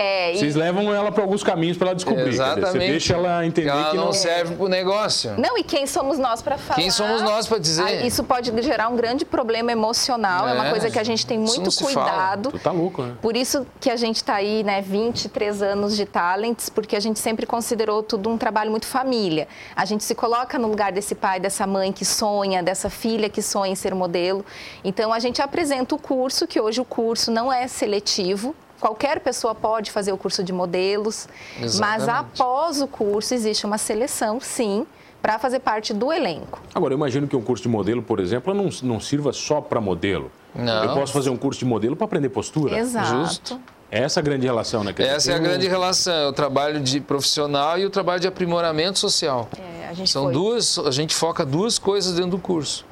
É, 0.00 0.32
e- 0.32 0.38
Vocês 0.38 0.54
levam 0.54 0.94
ela 0.94 1.10
para 1.10 1.24
alguns 1.24 1.42
caminhos 1.42 1.76
para 1.76 1.88
ela 1.88 1.94
descobrir. 1.96 2.28
Exatamente. 2.28 2.70
Você 2.70 2.78
deixa 2.78 3.14
ela 3.14 3.44
entender 3.44 3.68
ela 3.70 3.90
que 3.90 3.96
não, 3.96 4.04
não. 4.06 4.12
serve 4.12 4.54
pro 4.54 4.68
negócio. 4.68 5.34
Não, 5.36 5.58
e 5.58 5.64
quem 5.64 5.88
somos 5.88 6.20
nós 6.20 6.40
para 6.40 6.56
falar? 6.56 6.76
Quem 6.76 6.88
somos 6.88 7.20
nós 7.20 7.48
pra 7.48 7.58
dizer? 7.58 7.82
Ah, 7.82 8.06
Isso 8.06 8.22
pode 8.22 8.52
gerar 8.62 8.88
um 8.90 8.94
grande 8.94 9.24
problema 9.24 9.72
emocional, 9.72 10.48
é, 10.48 10.52
uma 10.54 10.68
É, 10.68 10.70
coisa 10.70 10.88
que 10.88 11.00
a 11.00 11.02
gente 11.02 11.26
tem 11.26 11.36
muito 11.36 11.68
cuidado. 11.82 12.52
Tu 12.52 12.60
tá 12.60 12.70
louco, 12.70 13.02
né? 13.02 13.14
Por 13.20 13.36
isso 13.36 13.66
que 13.80 13.90
a 13.90 13.96
gente 13.96 14.16
está 14.16 14.34
aí, 14.36 14.62
né, 14.62 14.80
23 14.80 15.62
anos 15.62 15.96
de 15.96 16.06
Talents, 16.06 16.68
porque 16.68 16.94
a 16.94 17.00
gente 17.00 17.18
sempre 17.18 17.44
considerou 17.44 18.00
tudo 18.00 18.30
um 18.30 18.38
trabalho 18.38 18.70
muito 18.70 18.86
família. 18.86 19.48
A 19.74 19.84
gente 19.84 20.04
se 20.04 20.14
coloca 20.14 20.60
no 20.60 20.68
lugar 20.68 20.92
desse 20.92 21.16
pai, 21.16 21.40
dessa 21.40 21.66
mãe 21.66 21.90
que 21.92 22.04
sonha, 22.04 22.62
dessa 22.62 22.88
filha 22.88 23.28
que 23.28 23.42
sonha 23.42 23.72
em 23.72 23.74
ser 23.74 23.96
modelo. 23.96 24.46
Então 24.84 25.12
a 25.12 25.18
gente 25.18 25.42
apresenta 25.42 25.96
o 25.96 25.98
curso, 25.98 26.46
que 26.46 26.60
hoje 26.60 26.80
o 26.80 26.84
curso 26.84 27.32
não 27.32 27.52
é 27.52 27.66
seletivo. 27.66 28.54
Qualquer 28.80 29.20
pessoa 29.20 29.54
pode 29.54 29.90
fazer 29.90 30.12
o 30.12 30.16
curso 30.16 30.42
de 30.44 30.52
modelos, 30.52 31.28
mas 31.58 31.74
Exatamente. 32.02 32.10
após 32.10 32.80
o 32.80 32.86
curso 32.86 33.34
existe 33.34 33.66
uma 33.66 33.76
seleção, 33.78 34.40
sim, 34.40 34.86
para 35.20 35.38
fazer 35.38 35.58
parte 35.58 35.92
do 35.92 36.12
elenco. 36.12 36.60
Agora, 36.74 36.94
eu 36.94 36.96
imagino 36.96 37.26
que 37.26 37.34
um 37.34 37.42
curso 37.42 37.62
de 37.64 37.68
modelo, 37.68 38.02
por 38.02 38.20
exemplo, 38.20 38.54
não, 38.54 38.68
não 38.82 39.00
sirva 39.00 39.32
só 39.32 39.60
para 39.60 39.80
modelo. 39.80 40.30
Não. 40.54 40.84
Eu 40.84 40.94
posso 40.94 41.12
fazer 41.12 41.28
um 41.30 41.36
curso 41.36 41.58
de 41.58 41.64
modelo 41.66 41.96
para 41.96 42.04
aprender 42.04 42.28
postura. 42.28 42.78
Exato. 42.78 43.08
Justo. 43.08 43.60
É 43.90 44.02
essa 44.02 44.20
a 44.20 44.22
grande 44.22 44.46
relação, 44.46 44.84
né? 44.84 44.94
Essa 44.98 45.32
é 45.32 45.34
a 45.34 45.38
tem 45.38 45.46
um- 45.46 45.48
grande 45.50 45.66
relação, 45.66 46.12
é 46.14 46.28
o 46.28 46.32
trabalho 46.32 46.78
de 46.80 47.00
profissional 47.00 47.78
e 47.78 47.86
o 47.86 47.90
trabalho 47.90 48.20
de 48.20 48.28
aprimoramento 48.28 48.98
social. 48.98 49.48
É, 49.58 49.88
a 49.88 49.94
gente 49.94 50.10
São 50.10 50.24
foi. 50.24 50.32
duas, 50.32 50.78
a 50.78 50.90
gente 50.90 51.14
foca 51.14 51.44
duas 51.44 51.78
coisas 51.78 52.14
dentro 52.14 52.32
do 52.32 52.38
curso: 52.38 52.84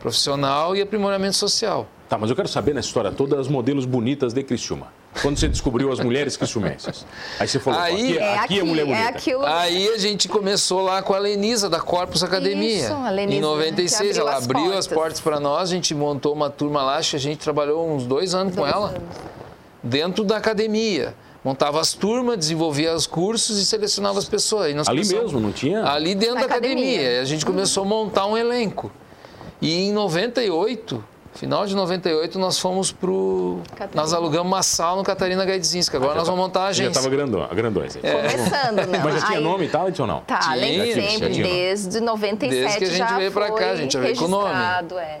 profissional 0.00 0.74
e 0.76 0.82
aprimoramento 0.82 1.36
social. 1.36 1.86
Tá, 2.08 2.18
mas 2.18 2.30
eu 2.30 2.36
quero 2.36 2.48
saber 2.48 2.74
nessa 2.74 2.88
história 2.88 3.10
toda 3.12 3.40
as 3.40 3.48
modelos 3.48 3.86
bonitas 3.86 4.32
de 4.34 4.42
Criciúma. 4.42 4.88
Quando 5.22 5.38
você 5.38 5.48
descobriu 5.48 5.92
as 5.92 6.00
mulheres 6.00 6.36
criciumenses. 6.36 7.06
Aí 7.38 7.46
você 7.46 7.58
falou, 7.60 7.78
Aí- 7.80 7.94
aqui, 7.94 8.18
É 8.18 8.38
aqui 8.38 8.58
é 8.60 8.62
mulher 8.64 8.84
bonita. 8.84 9.02
É 9.04 9.08
aquilo. 9.08 9.46
Aí 9.46 9.88
a 9.88 9.98
gente 9.98 10.28
começou 10.28 10.82
lá 10.82 11.02
com 11.02 11.14
a 11.14 11.18
Lenisa 11.18 11.70
da 11.70 11.80
Corpus 11.80 12.22
Academia. 12.24 12.84
Isso, 12.84 12.92
a 12.92 13.10
Lenisa, 13.10 13.38
em 13.38 13.40
96, 13.40 14.00
que 14.00 14.20
abriu 14.20 14.20
ela 14.28 14.38
as 14.38 14.44
abriu 14.44 14.62
portas. 14.64 14.78
as 14.78 14.86
portas 14.88 15.20
para 15.20 15.38
nós, 15.40 15.70
a 15.70 15.72
gente 15.72 15.94
montou 15.94 16.32
uma 16.32 16.50
turma 16.50 16.82
lá, 16.82 16.96
acho 16.96 17.10
que 17.10 17.16
a 17.16 17.20
gente 17.20 17.38
trabalhou 17.38 17.88
uns 17.88 18.04
dois 18.04 18.34
anos 18.34 18.54
com 18.54 18.62
Dois 18.62 18.72
ela, 18.74 18.88
anos. 18.88 19.02
dentro 19.82 20.24
da 20.24 20.36
academia. 20.36 21.14
Montava 21.44 21.78
as 21.80 21.92
turmas, 21.92 22.38
desenvolvia 22.38 22.94
os 22.94 23.06
cursos 23.06 23.58
e 23.58 23.66
selecionava 23.66 24.18
as 24.18 24.24
pessoas. 24.24 24.70
E 24.70 24.74
nós 24.74 24.88
Ali 24.88 25.02
começamos- 25.02 25.24
mesmo, 25.32 25.40
não 25.40 25.52
tinha? 25.52 25.84
Ali 25.84 26.14
dentro 26.14 26.36
da 26.36 26.46
academia. 26.46 26.84
academia. 26.94 27.12
E 27.12 27.20
A 27.20 27.24
gente 27.24 27.44
começou 27.44 27.84
a 27.84 27.86
montar 27.86 28.26
um 28.26 28.36
elenco. 28.36 28.90
E 29.60 29.74
em 29.88 29.92
98, 29.92 31.04
final 31.34 31.66
de 31.66 31.74
98, 31.74 32.38
nós 32.38 32.58
fomos 32.58 32.92
pro. 32.92 33.60
Catarina. 33.76 34.00
Nós 34.02 34.12
alugamos 34.12 34.46
uma 34.46 34.62
sala 34.62 34.96
no 34.96 35.04
Catarina 35.04 35.44
Gaidzinski. 35.44 35.96
Agora 35.96 36.14
nós 36.14 36.26
vamos 36.28 36.40
montar 36.42 36.60
a 36.60 36.64
Já 36.64 36.84
agência. 36.84 36.90
estava 37.00 37.08
grandão, 37.08 37.48
grandões. 37.52 37.96
aí. 37.96 38.02
Começando, 38.02 38.86
não. 38.86 39.00
Mas 39.04 39.14
já 39.20 39.26
tinha 39.26 39.38
Aí- 39.38 39.44
nome 39.44 39.64
e 39.64 39.68
tal, 39.68 39.88
ou 39.98 40.06
não? 40.06 40.20
Tá, 40.20 40.38
Tinha, 40.38 40.52
além 40.54 40.72
de 40.72 40.78
já 40.78 40.84
tinha, 40.94 41.10
sempre, 41.10 41.28
já 41.28 41.34
tinha. 41.34 41.46
desde 41.46 42.00
97 42.00 42.50
Desde 42.60 42.78
que 42.78 42.84
a 42.84 42.88
gente 42.88 42.98
já 43.10 43.18
veio 43.18 43.32
pra 43.32 43.46
cá, 43.48 43.52
foi 43.56 43.68
a 43.70 43.76
gente 43.76 43.92
já 43.92 44.00
veio 44.00 44.16
com 44.16 44.24
o 44.24 44.28
nome. 44.28 44.44
registrado, 44.48 44.98
É. 44.98 45.20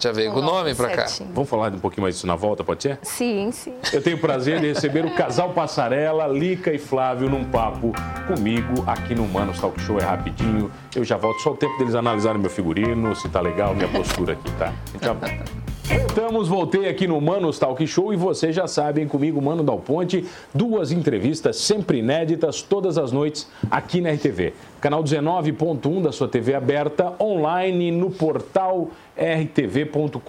Já 0.00 0.12
veio 0.12 0.32
com 0.32 0.40
o 0.40 0.42
nome 0.42 0.74
pra 0.74 0.88
cá. 0.88 1.06
Vamos 1.34 1.48
falar 1.48 1.72
um 1.72 1.78
pouquinho 1.78 2.02
mais 2.02 2.14
disso 2.14 2.26
na 2.26 2.34
volta, 2.34 2.64
pode 2.64 2.82
ser? 2.82 2.98
Sim, 3.02 3.50
sim. 3.52 3.74
Eu 3.92 4.02
tenho 4.02 4.16
o 4.16 4.20
prazer 4.20 4.58
de 4.58 4.68
receber 4.68 5.04
o 5.04 5.14
casal 5.14 5.50
Passarela, 5.50 6.26
Lica 6.26 6.72
e 6.72 6.78
Flávio, 6.78 7.28
num 7.28 7.44
papo 7.44 7.92
comigo 8.26 8.82
aqui 8.86 9.14
no 9.14 9.28
Manos 9.28 9.60
Talk 9.60 9.78
Show. 9.82 9.98
É 9.98 10.04
rapidinho. 10.04 10.70
Eu 10.96 11.04
já 11.04 11.16
volto. 11.16 11.40
Só 11.42 11.50
o 11.50 11.56
tempo 11.56 11.76
deles 11.78 11.94
analisarem 11.94 12.40
meu 12.40 12.50
figurino, 12.50 13.14
se 13.14 13.28
tá 13.28 13.40
legal, 13.40 13.74
minha 13.74 13.88
postura 13.88 14.32
aqui, 14.32 14.50
tá? 14.52 14.72
Volto. 15.00 15.60
Voltamos, 15.90 16.46
voltei 16.46 16.88
aqui 16.88 17.08
no 17.08 17.20
Manos 17.20 17.58
Talk 17.58 17.84
Show 17.84 18.12
e 18.12 18.16
vocês 18.16 18.54
já 18.54 18.68
sabem, 18.68 19.08
comigo, 19.08 19.42
Mano 19.42 19.64
Dal 19.64 19.80
Ponte, 19.80 20.24
duas 20.54 20.92
entrevistas 20.92 21.56
sempre 21.56 21.98
inéditas 21.98 22.62
todas 22.62 22.96
as 22.96 23.10
noites 23.10 23.50
aqui 23.68 24.00
na 24.00 24.12
RTV. 24.12 24.52
Canal 24.80 25.02
19.1 25.02 26.00
da 26.00 26.12
sua 26.12 26.28
TV 26.28 26.54
aberta, 26.54 27.12
online 27.20 27.90
no 27.90 28.08
portal 28.08 28.88
rtv.com.br. 29.16 30.20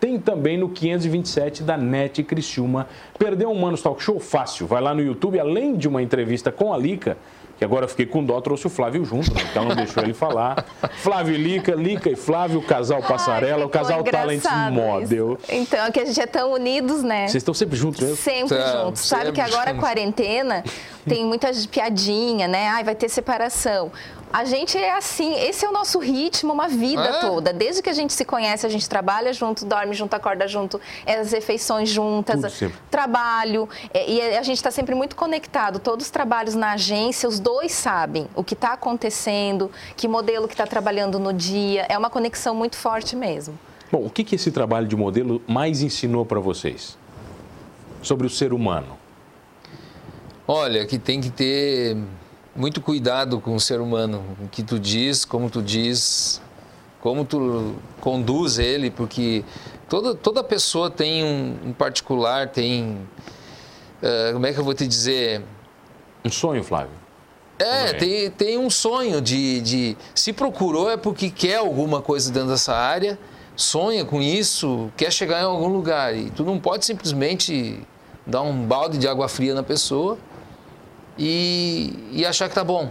Tem 0.00 0.18
também 0.18 0.58
no 0.58 0.68
527 0.68 1.62
da 1.62 1.76
NET 1.76 2.24
Criciúma. 2.24 2.88
Perdeu 3.16 3.50
um 3.50 3.58
Manos 3.60 3.80
Talk 3.80 4.02
Show? 4.02 4.18
Fácil. 4.18 4.66
Vai 4.66 4.82
lá 4.82 4.92
no 4.92 5.00
YouTube, 5.00 5.38
além 5.38 5.76
de 5.76 5.86
uma 5.86 6.02
entrevista 6.02 6.50
com 6.50 6.74
a 6.74 6.76
Lica, 6.76 7.16
que 7.58 7.64
agora 7.64 7.84
eu 7.84 7.88
fiquei 7.88 8.06
com 8.06 8.22
dó, 8.24 8.40
trouxe 8.40 8.66
o 8.66 8.70
Flávio 8.70 9.04
junto, 9.04 9.32
né? 9.34 9.40
então 9.50 9.64
não 9.64 9.74
deixou 9.74 10.02
ele 10.02 10.12
falar. 10.14 10.64
Flávio 11.02 11.34
e 11.34 11.38
Lica, 11.38 11.74
Lica 11.74 12.10
e 12.10 12.16
Flávio, 12.16 12.58
o 12.58 12.62
casal 12.62 13.02
Passarela, 13.02 13.60
Ai, 13.60 13.64
o 13.64 13.68
casal 13.68 14.04
Talent 14.04 14.42
Model. 14.72 15.38
isso. 15.42 15.52
Então, 15.54 15.86
é 15.86 15.90
que 15.90 16.00
a 16.00 16.04
gente 16.04 16.20
é 16.20 16.26
tão 16.26 16.52
unidos, 16.52 17.02
né? 17.02 17.22
Vocês 17.28 17.36
estão 17.36 17.54
sempre 17.54 17.76
juntos 17.76 18.00
mesmo? 18.00 18.16
Sempre 18.16 18.56
Tá, 18.58 18.82
juntos. 18.84 19.02
Sabe 19.06 19.32
que 19.32 19.40
agora 19.40 19.70
a 19.70 19.72
juntos. 19.74 19.80
quarentena 19.80 20.62
tem 21.08 21.24
muita 21.24 21.50
piadinha, 21.70 22.46
né? 22.48 22.68
Ai, 22.68 22.84
vai 22.84 22.94
ter 22.94 23.08
separação. 23.08 23.90
A 24.36 24.44
gente 24.44 24.76
é 24.76 24.92
assim, 24.92 25.32
esse 25.34 25.64
é 25.64 25.68
o 25.68 25.72
nosso 25.72 25.98
ritmo, 25.98 26.52
uma 26.52 26.68
vida 26.68 27.02
É? 27.02 27.20
toda. 27.20 27.54
Desde 27.54 27.80
que 27.80 27.88
a 27.88 27.92
gente 27.94 28.12
se 28.12 28.22
conhece, 28.22 28.66
a 28.66 28.68
gente 28.68 28.86
trabalha 28.86 29.32
junto, 29.32 29.64
dorme 29.64 29.94
junto, 29.94 30.12
acorda 30.12 30.46
junto, 30.46 30.78
é 31.06 31.14
as 31.14 31.32
refeições 31.32 31.88
juntas, 31.88 32.62
trabalho. 32.90 33.66
é, 33.94 34.10
E 34.10 34.20
a 34.36 34.42
gente 34.42 34.58
está 34.58 34.70
sempre 34.70 34.94
muito 34.94 35.16
conectado. 35.16 35.78
Todos 35.78 36.04
os 36.04 36.10
trabalhos 36.10 36.54
na 36.54 36.72
agência, 36.72 37.26
os 37.26 37.40
dois 37.40 37.72
sabem 37.72 38.28
o 38.34 38.44
que 38.44 38.52
está 38.52 38.74
acontecendo, 38.74 39.70
que 39.96 40.06
modelo 40.06 40.46
que 40.46 40.52
está 40.52 40.66
trabalhando 40.66 41.18
no 41.18 41.32
dia. 41.32 41.86
É 41.88 41.96
uma 41.96 42.10
conexão 42.10 42.54
muito 42.54 42.76
forte 42.76 43.16
mesmo. 43.16 43.58
Bom, 43.90 44.04
o 44.04 44.10
que, 44.10 44.22
que 44.22 44.34
esse 44.34 44.50
trabalho 44.50 44.86
de 44.86 44.96
modelo 44.96 45.40
mais 45.48 45.80
ensinou 45.80 46.26
para 46.26 46.40
vocês? 46.40 46.98
Sobre 48.02 48.26
o 48.26 48.30
ser 48.30 48.52
humano. 48.52 48.98
Olha, 50.46 50.84
que 50.84 50.98
tem 50.98 51.22
que 51.22 51.30
ter 51.30 51.96
muito 52.56 52.80
cuidado 52.80 53.40
com 53.40 53.54
o 53.54 53.60
ser 53.60 53.80
humano, 53.80 54.24
o 54.42 54.48
que 54.48 54.62
tu 54.62 54.78
diz, 54.78 55.24
como 55.24 55.50
tu 55.50 55.62
diz, 55.62 56.40
como 57.00 57.24
tu 57.24 57.74
conduz 58.00 58.58
ele, 58.58 58.90
porque 58.90 59.44
toda, 59.88 60.14
toda 60.14 60.42
pessoa 60.42 60.90
tem 60.90 61.22
um, 61.24 61.68
um 61.68 61.72
particular, 61.72 62.48
tem. 62.48 62.98
eh, 64.02 64.30
como 64.32 64.46
é 64.46 64.52
que 64.52 64.58
eu 64.58 64.64
vou 64.64 64.74
te 64.74 64.86
dizer? 64.86 65.42
Um 66.24 66.30
sonho, 66.30 66.64
Flávio? 66.64 66.90
É, 67.58 67.90
É. 67.90 67.92
tem, 67.94 68.30
tem 68.30 68.58
um 68.58 68.68
sonho 68.68 69.20
de, 69.20 69.60
de. 69.60 69.96
Se 70.14 70.32
procurou 70.32 70.90
é 70.90 70.96
porque 70.96 71.30
quer 71.30 71.56
alguma 71.56 72.02
coisa 72.02 72.30
dentro 72.32 72.48
dessa 72.48 72.74
área, 72.74 73.18
sonha 73.54 74.04
com 74.04 74.20
isso, 74.20 74.90
quer 74.96 75.12
chegar 75.12 75.40
em 75.40 75.44
algum 75.44 75.68
lugar. 75.68 76.14
E 76.16 76.30
tu 76.30 76.44
não 76.44 76.58
pode 76.58 76.84
simplesmente 76.84 77.80
dar 78.26 78.42
um 78.42 78.64
balde 78.66 78.98
de 78.98 79.06
água 79.08 79.28
fria 79.28 79.54
na 79.54 79.62
pessoa 79.62 80.18
e, 81.18 82.10
e 82.12 82.26
achar 82.26 82.48
que 82.48 82.54
tá 82.54 82.64
bom. 82.64 82.90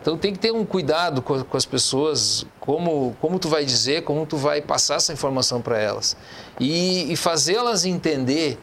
Então 0.00 0.18
tem 0.18 0.32
que 0.32 0.38
ter 0.38 0.52
um 0.52 0.66
cuidado 0.66 1.22
com, 1.22 1.42
com 1.42 1.56
as 1.56 1.64
pessoas, 1.64 2.44
como, 2.60 3.16
como 3.20 3.38
tu 3.38 3.48
vai 3.48 3.64
dizer, 3.64 4.04
como 4.04 4.26
tu 4.26 4.36
vai 4.36 4.60
passar 4.60 4.96
essa 4.96 5.12
informação 5.12 5.62
para 5.62 5.78
elas. 5.78 6.16
E, 6.60 7.10
e 7.10 7.16
fazê-las 7.16 7.86
entender 7.86 8.58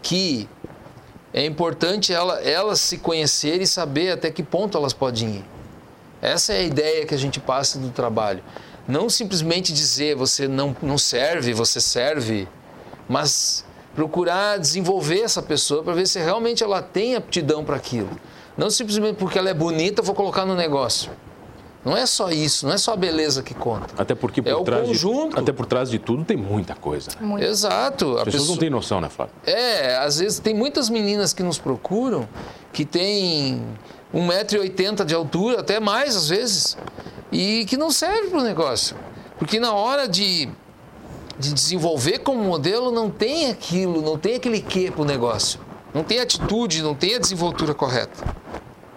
que 0.00 0.48
é 1.32 1.44
importante 1.44 2.12
ela, 2.12 2.40
elas 2.42 2.78
se 2.78 2.98
conhecerem 2.98 3.62
e 3.62 3.66
saber 3.66 4.12
até 4.12 4.30
que 4.30 4.42
ponto 4.42 4.78
elas 4.78 4.92
podem 4.92 5.36
ir. 5.36 5.44
Essa 6.22 6.52
é 6.52 6.58
a 6.58 6.62
ideia 6.62 7.04
que 7.04 7.14
a 7.14 7.18
gente 7.18 7.40
passa 7.40 7.76
do 7.76 7.90
trabalho. 7.90 8.42
Não 8.86 9.10
simplesmente 9.10 9.72
dizer 9.72 10.14
você 10.14 10.46
não, 10.46 10.76
não 10.80 10.96
serve, 10.96 11.52
você 11.52 11.80
serve, 11.80 12.46
mas 13.08 13.64
procurar 13.94 14.58
desenvolver 14.58 15.20
essa 15.20 15.42
pessoa 15.42 15.82
para 15.82 15.94
ver 15.94 16.06
se 16.06 16.18
realmente 16.18 16.62
ela 16.62 16.82
tem 16.82 17.14
aptidão 17.16 17.64
para 17.64 17.76
aquilo. 17.76 18.10
Não 18.56 18.70
simplesmente 18.70 19.16
porque 19.16 19.38
ela 19.38 19.50
é 19.50 19.54
bonita, 19.54 20.00
eu 20.00 20.04
vou 20.04 20.14
colocar 20.14 20.44
no 20.44 20.54
negócio. 20.54 21.10
Não 21.84 21.94
é 21.96 22.06
só 22.06 22.30
isso, 22.30 22.66
não 22.66 22.72
é 22.72 22.78
só 22.78 22.94
a 22.94 22.96
beleza 22.96 23.42
que 23.42 23.52
conta. 23.52 23.92
Até 23.98 24.14
porque 24.14 24.40
por 24.40 24.48
É 24.48 24.54
o 24.54 24.64
trás 24.64 24.86
conjunto. 24.88 25.34
de 25.34 25.40
até 25.40 25.52
por 25.52 25.66
trás 25.66 25.90
de 25.90 25.98
tudo 25.98 26.24
tem 26.24 26.36
muita 26.36 26.74
coisa. 26.74 27.10
Né? 27.10 27.26
Muito. 27.26 27.44
Exato. 27.44 28.16
A 28.16 28.20
As 28.20 28.24
pessoas 28.24 28.32
pessoa- 28.42 28.48
não 28.54 28.56
têm 28.56 28.70
noção, 28.70 29.00
né, 29.02 29.08
Flávio? 29.10 29.34
É, 29.44 29.96
às 29.98 30.18
vezes 30.18 30.38
tem 30.38 30.54
muitas 30.54 30.88
meninas 30.88 31.34
que 31.34 31.42
nos 31.42 31.58
procuram 31.58 32.26
que 32.72 32.86
têm 32.86 33.62
1,80m 34.14 35.04
de 35.04 35.14
altura, 35.14 35.60
até 35.60 35.78
mais 35.78 36.16
às 36.16 36.28
vezes, 36.30 36.78
e 37.30 37.66
que 37.66 37.76
não 37.76 37.90
serve 37.90 38.28
para 38.30 38.38
o 38.38 38.42
negócio. 38.42 38.96
Porque 39.38 39.60
na 39.60 39.74
hora 39.74 40.08
de, 40.08 40.48
de 41.38 41.52
desenvolver 41.52 42.18
como 42.18 42.42
modelo 42.42 42.90
não 42.90 43.10
tem 43.10 43.50
aquilo, 43.50 44.00
não 44.02 44.16
tem 44.16 44.36
aquele 44.36 44.60
quê 44.60 44.90
para 44.90 45.02
o 45.02 45.04
negócio. 45.04 45.60
Não 45.92 46.02
tem 46.02 46.20
atitude, 46.20 46.82
não 46.82 46.94
tem 46.94 47.14
a 47.14 47.18
desenvoltura 47.18 47.72
correta. 47.72 48.24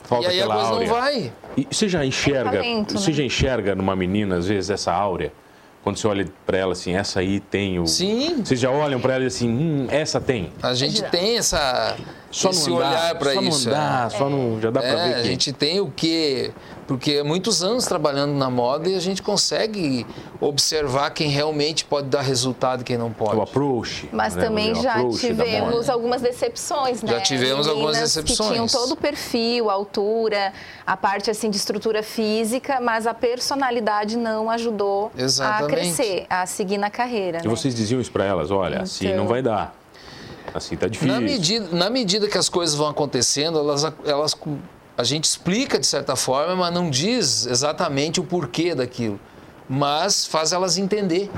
Falta 0.03 0.27
e 0.27 0.31
aí 0.31 0.41
a 0.41 0.45
aquela 0.45 0.55
coisa 0.55 0.69
áurea. 0.71 0.87
não 0.87 0.95
vai. 0.95 1.33
E 1.55 1.67
você 1.69 1.87
já 1.89 2.05
enxerga, 2.05 2.51
talento, 2.51 2.93
você 2.93 3.11
né? 3.11 3.17
já 3.17 3.23
enxerga 3.23 3.75
numa 3.75 3.95
menina 3.95 4.37
às 4.37 4.47
vezes 4.47 4.69
essa 4.69 4.91
áurea? 4.91 5.31
Quando 5.83 5.97
você 5.97 6.07
olha 6.07 6.27
para 6.45 6.57
ela 6.57 6.73
assim, 6.73 6.95
essa 6.95 7.19
aí 7.19 7.39
tem 7.39 7.79
o 7.79 7.87
Sim. 7.87 8.43
Vocês 8.43 8.59
já 8.59 8.69
olham 8.69 8.99
para 8.99 9.15
ela 9.15 9.23
e 9.23 9.27
assim, 9.27 9.47
hum, 9.49 9.87
essa 9.89 10.19
tem. 10.19 10.51
A 10.61 10.73
gente 10.73 10.99
Já. 10.99 11.09
tem 11.09 11.37
essa, 11.37 11.95
Só 12.29 12.49
esse 12.49 12.69
não 12.69 12.77
andar, 12.77 12.89
olhar 12.89 13.15
para 13.15 13.33
só 13.33 13.41
isso. 13.41 13.69
não 13.69 13.75
é. 13.75 13.79
andar, 13.79 14.11
só 14.11 14.29
não 14.29 14.61
já 14.61 14.69
dá 14.71 14.79
para 14.81 14.89
É, 14.89 15.07
ver 15.07 15.13
a 15.15 15.21
que 15.21 15.27
gente 15.27 15.53
tem 15.53 15.79
o 15.79 15.91
quê? 15.95 16.51
Porque 16.85 17.17
há 17.17 17.23
muitos 17.23 17.61
anos 17.63 17.85
trabalhando 17.85 18.33
na 18.33 18.49
moda 18.49 18.87
e 18.89 18.95
a 18.95 18.99
gente 18.99 19.21
consegue 19.21 20.05
observar 20.39 21.09
quem 21.09 21.29
realmente 21.29 21.83
pode 21.83 22.07
dar 22.07 22.21
resultado 22.21 22.81
e 22.81 22.83
quem 22.85 22.97
não 22.97 23.11
pode. 23.11 23.35
o 23.35 23.41
approach. 23.41 24.07
Mas 24.11 24.35
né, 24.35 24.43
também 24.45 24.71
o 24.71 24.81
já 24.81 24.95
tivemos 25.09 25.89
algumas 25.89 26.21
decepções, 26.21 27.01
né? 27.01 27.11
Já 27.13 27.21
tivemos 27.21 27.67
algumas 27.67 27.97
decepções. 27.99 28.49
Que 28.49 28.53
tinham 28.55 28.67
todo 28.67 28.91
o 28.93 28.95
perfil, 28.95 29.69
a 29.69 29.73
altura, 29.73 30.53
a 30.85 30.95
parte 30.95 31.29
assim 31.29 31.49
de 31.49 31.57
estrutura 31.57 32.01
física, 32.03 32.79
mas 32.79 33.05
a 33.05 33.13
personalidade 33.13 34.17
não 34.17 34.49
ajudou 34.49 35.11
Exatamente. 35.17 35.63
a 35.63 35.67
crescer, 35.67 36.25
a 36.29 36.45
seguir 36.45 36.77
na 36.77 36.89
carreira. 36.89 37.39
E 37.39 37.47
né? 37.47 37.49
vocês 37.49 37.75
diziam 37.75 37.99
isso 37.99 38.11
para 38.11 38.23
elas, 38.23 38.49
olha, 38.51 38.83
assim 38.83 39.07
Então- 39.07 39.17
não 39.17 39.27
vai 39.27 39.41
dar. 39.41 39.75
Assim 40.53 40.75
tá 40.75 40.87
difícil. 40.87 41.13
Na 41.13 41.21
medida, 41.21 41.67
na 41.71 41.89
medida 41.89 42.27
que 42.27 42.37
as 42.37 42.49
coisas 42.49 42.75
vão 42.75 42.87
acontecendo, 42.87 43.59
elas, 43.59 43.83
elas, 44.05 44.35
a 44.97 45.03
gente 45.03 45.25
explica 45.25 45.79
de 45.79 45.85
certa 45.85 46.15
forma, 46.15 46.55
mas 46.55 46.73
não 46.73 46.89
diz 46.89 47.45
exatamente 47.45 48.19
o 48.19 48.23
porquê 48.23 48.73
daquilo. 48.73 49.19
Mas 49.69 50.25
faz 50.25 50.53
elas 50.53 50.77
entender. 50.77 51.29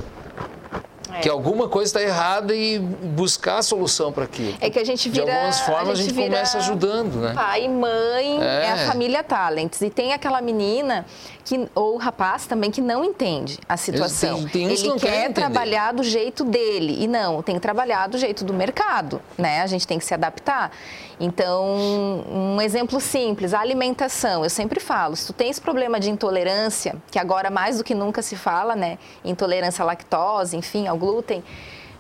Que 1.21 1.29
alguma 1.29 1.67
coisa 1.67 1.89
está 1.89 2.01
errada 2.01 2.53
e 2.55 2.79
buscar 2.79 3.57
a 3.57 3.61
solução 3.61 4.11
para 4.11 4.23
aquilo. 4.25 4.55
É 4.61 4.69
que 4.69 4.79
a 4.79 4.83
gente 4.85 5.09
vira. 5.09 5.25
De 5.25 5.31
algumas 5.31 5.59
formas 5.61 5.99
a 5.99 6.01
gente, 6.01 6.13
vira 6.13 6.27
começa 6.27 6.57
ajudando, 6.57 7.15
né? 7.17 7.33
Pai, 7.33 7.67
mãe, 7.67 8.41
é. 8.41 8.65
É. 8.65 8.71
a 8.71 8.87
família 8.87 9.23
Talents. 9.23 9.81
E 9.81 9.89
tem 9.89 10.13
aquela 10.13 10.41
menina 10.41 11.05
que, 11.43 11.67
ou 11.73 11.97
rapaz 11.97 12.45
também 12.45 12.69
que 12.69 12.81
não 12.81 13.03
entende 13.03 13.59
a 13.67 13.75
situação. 13.75 14.43
Tem- 14.47 14.67
tem 14.67 14.75
que 14.75 14.87
Ele 14.87 14.99
quer 14.99 15.33
trabalhar 15.33 15.93
do 15.93 16.03
jeito 16.03 16.43
dele. 16.43 16.97
E 17.03 17.07
não, 17.07 17.41
tem 17.41 17.55
que 17.55 17.61
trabalhar 17.61 18.07
do 18.07 18.17
jeito 18.17 18.43
do 18.43 18.53
mercado, 18.53 19.21
né? 19.37 19.61
A 19.61 19.67
gente 19.67 19.87
tem 19.87 19.97
que 19.97 20.05
se 20.05 20.13
adaptar. 20.13 20.71
Então, 21.19 22.23
um 22.31 22.61
exemplo 22.61 22.99
simples, 23.01 23.53
a 23.53 23.59
alimentação. 23.59 24.43
Eu 24.43 24.49
sempre 24.49 24.79
falo, 24.79 25.15
se 25.17 25.27
tu 25.27 25.33
tens 25.33 25.59
problema 25.59 25.99
de 25.99 26.09
intolerância, 26.09 26.95
que 27.11 27.19
agora 27.19 27.49
mais 27.49 27.77
do 27.77 27.83
que 27.83 27.93
nunca 27.93 28.21
se 28.21 28.35
fala, 28.37 28.73
né? 28.75 28.97
Intolerância 29.25 29.83
à 29.83 29.85
lactose, 29.85 30.55
enfim, 30.55 30.87
glúten. 30.99 31.43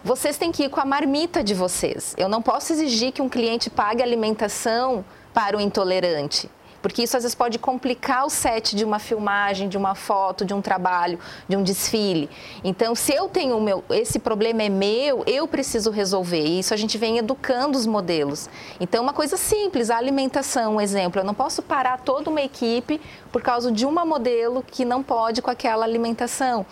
Vocês 0.03 0.37
têm 0.37 0.51
que 0.51 0.63
ir 0.63 0.69
com 0.69 0.79
a 0.79 0.85
marmita 0.85 1.43
de 1.43 1.53
vocês. 1.53 2.13
Eu 2.17 2.29
não 2.29 2.41
posso 2.41 2.71
exigir 2.71 3.11
que 3.11 3.21
um 3.21 3.27
cliente 3.27 3.69
pague 3.69 4.03
alimentação 4.03 5.03
para 5.33 5.57
o 5.57 5.59
intolerante. 5.59 6.49
Porque 6.81 7.03
isso 7.03 7.17
às 7.17 7.23
vezes 7.23 7.35
pode 7.35 7.59
complicar 7.59 8.25
o 8.25 8.29
set 8.29 8.75
de 8.75 8.85
uma 8.85 8.99
filmagem, 8.99 9.67
de 9.67 9.77
uma 9.77 9.95
foto, 9.95 10.45
de 10.45 10.53
um 10.53 10.61
trabalho, 10.61 11.19
de 11.47 11.55
um 11.55 11.63
desfile. 11.63 12.29
Então, 12.63 12.95
se 12.95 13.13
eu 13.13 13.27
tenho 13.27 13.59
meu, 13.59 13.83
esse 13.89 14.19
problema 14.19 14.63
é 14.63 14.69
meu, 14.69 15.23
eu 15.27 15.47
preciso 15.47 15.91
resolver. 15.91 16.41
E 16.41 16.59
isso 16.59 16.73
a 16.73 16.77
gente 16.77 16.97
vem 16.97 17.17
educando 17.17 17.77
os 17.77 17.85
modelos. 17.85 18.49
Então, 18.79 19.03
uma 19.03 19.13
coisa 19.13 19.35
simples, 19.35 19.89
a 19.89 19.97
alimentação, 19.97 20.75
um 20.75 20.81
exemplo. 20.81 21.19
Eu 21.19 21.25
não 21.25 21.33
posso 21.33 21.61
parar 21.61 21.99
toda 21.99 22.29
uma 22.29 22.41
equipe 22.41 23.01
por 23.31 23.41
causa 23.41 23.71
de 23.71 23.85
uma 23.85 24.05
modelo 24.05 24.63
que 24.65 24.85
não 24.85 25.03
pode 25.03 25.41
com 25.41 25.51
aquela 25.51 25.83
alimentação. 25.83 26.65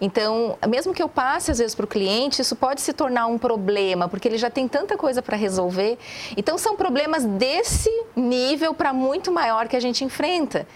Então, 0.00 0.58
mesmo 0.68 0.92
que 0.92 1.02
eu 1.02 1.08
passe 1.08 1.50
às 1.50 1.58
vezes 1.58 1.74
para 1.74 1.84
o 1.84 1.88
cliente, 1.88 2.42
isso 2.42 2.56
pode 2.56 2.80
se 2.80 2.92
tornar 2.92 3.26
um 3.26 3.38
problema, 3.38 4.08
porque 4.08 4.28
ele 4.28 4.38
já 4.38 4.50
tem 4.50 4.66
tanta 4.68 4.96
coisa 4.96 5.22
para 5.22 5.36
resolver. 5.36 5.98
Então, 6.36 6.58
são 6.58 6.76
problemas 6.76 7.24
desse 7.24 7.90
nível 8.16 8.74
para 8.74 8.92
muito 8.92 9.30
maior 9.32 9.68
que 9.68 9.76
a 9.76 9.80
gente 9.80 10.04
enfrenta. 10.04 10.66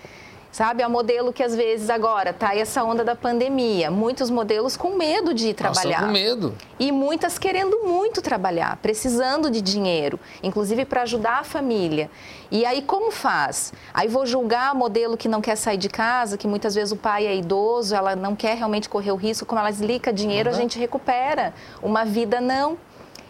Sabe, 0.50 0.82
é 0.82 0.86
um 0.86 0.90
modelo 0.90 1.32
que 1.32 1.42
às 1.42 1.54
vezes 1.54 1.90
agora 1.90 2.32
tá 2.32 2.48
aí 2.50 2.60
essa 2.60 2.82
onda 2.82 3.04
da 3.04 3.14
pandemia, 3.14 3.90
muitos 3.90 4.30
modelos 4.30 4.76
com 4.76 4.96
medo 4.96 5.34
de 5.34 5.52
trabalhar. 5.52 6.00
com 6.00 6.12
medo. 6.12 6.54
E 6.78 6.90
muitas 6.90 7.38
querendo 7.38 7.84
muito 7.84 8.22
trabalhar, 8.22 8.76
precisando 8.78 9.50
de 9.50 9.60
dinheiro, 9.60 10.18
inclusive 10.42 10.84
para 10.84 11.02
ajudar 11.02 11.40
a 11.40 11.44
família. 11.44 12.10
E 12.50 12.64
aí 12.64 12.80
como 12.80 13.10
faz? 13.10 13.72
Aí 13.92 14.08
vou 14.08 14.24
julgar 14.24 14.74
modelo 14.74 15.16
que 15.16 15.28
não 15.28 15.40
quer 15.40 15.56
sair 15.56 15.76
de 15.76 15.88
casa, 15.88 16.38
que 16.38 16.48
muitas 16.48 16.74
vezes 16.74 16.92
o 16.92 16.96
pai 16.96 17.26
é 17.26 17.36
idoso, 17.36 17.94
ela 17.94 18.16
não 18.16 18.34
quer 18.34 18.56
realmente 18.56 18.88
correr 18.88 19.12
o 19.12 19.16
risco, 19.16 19.44
como 19.44 19.60
ela 19.60 19.70
deslica 19.70 20.12
dinheiro, 20.12 20.48
a 20.48 20.52
gente 20.52 20.78
recupera. 20.78 21.52
Uma 21.82 22.04
vida 22.04 22.40
não. 22.40 22.78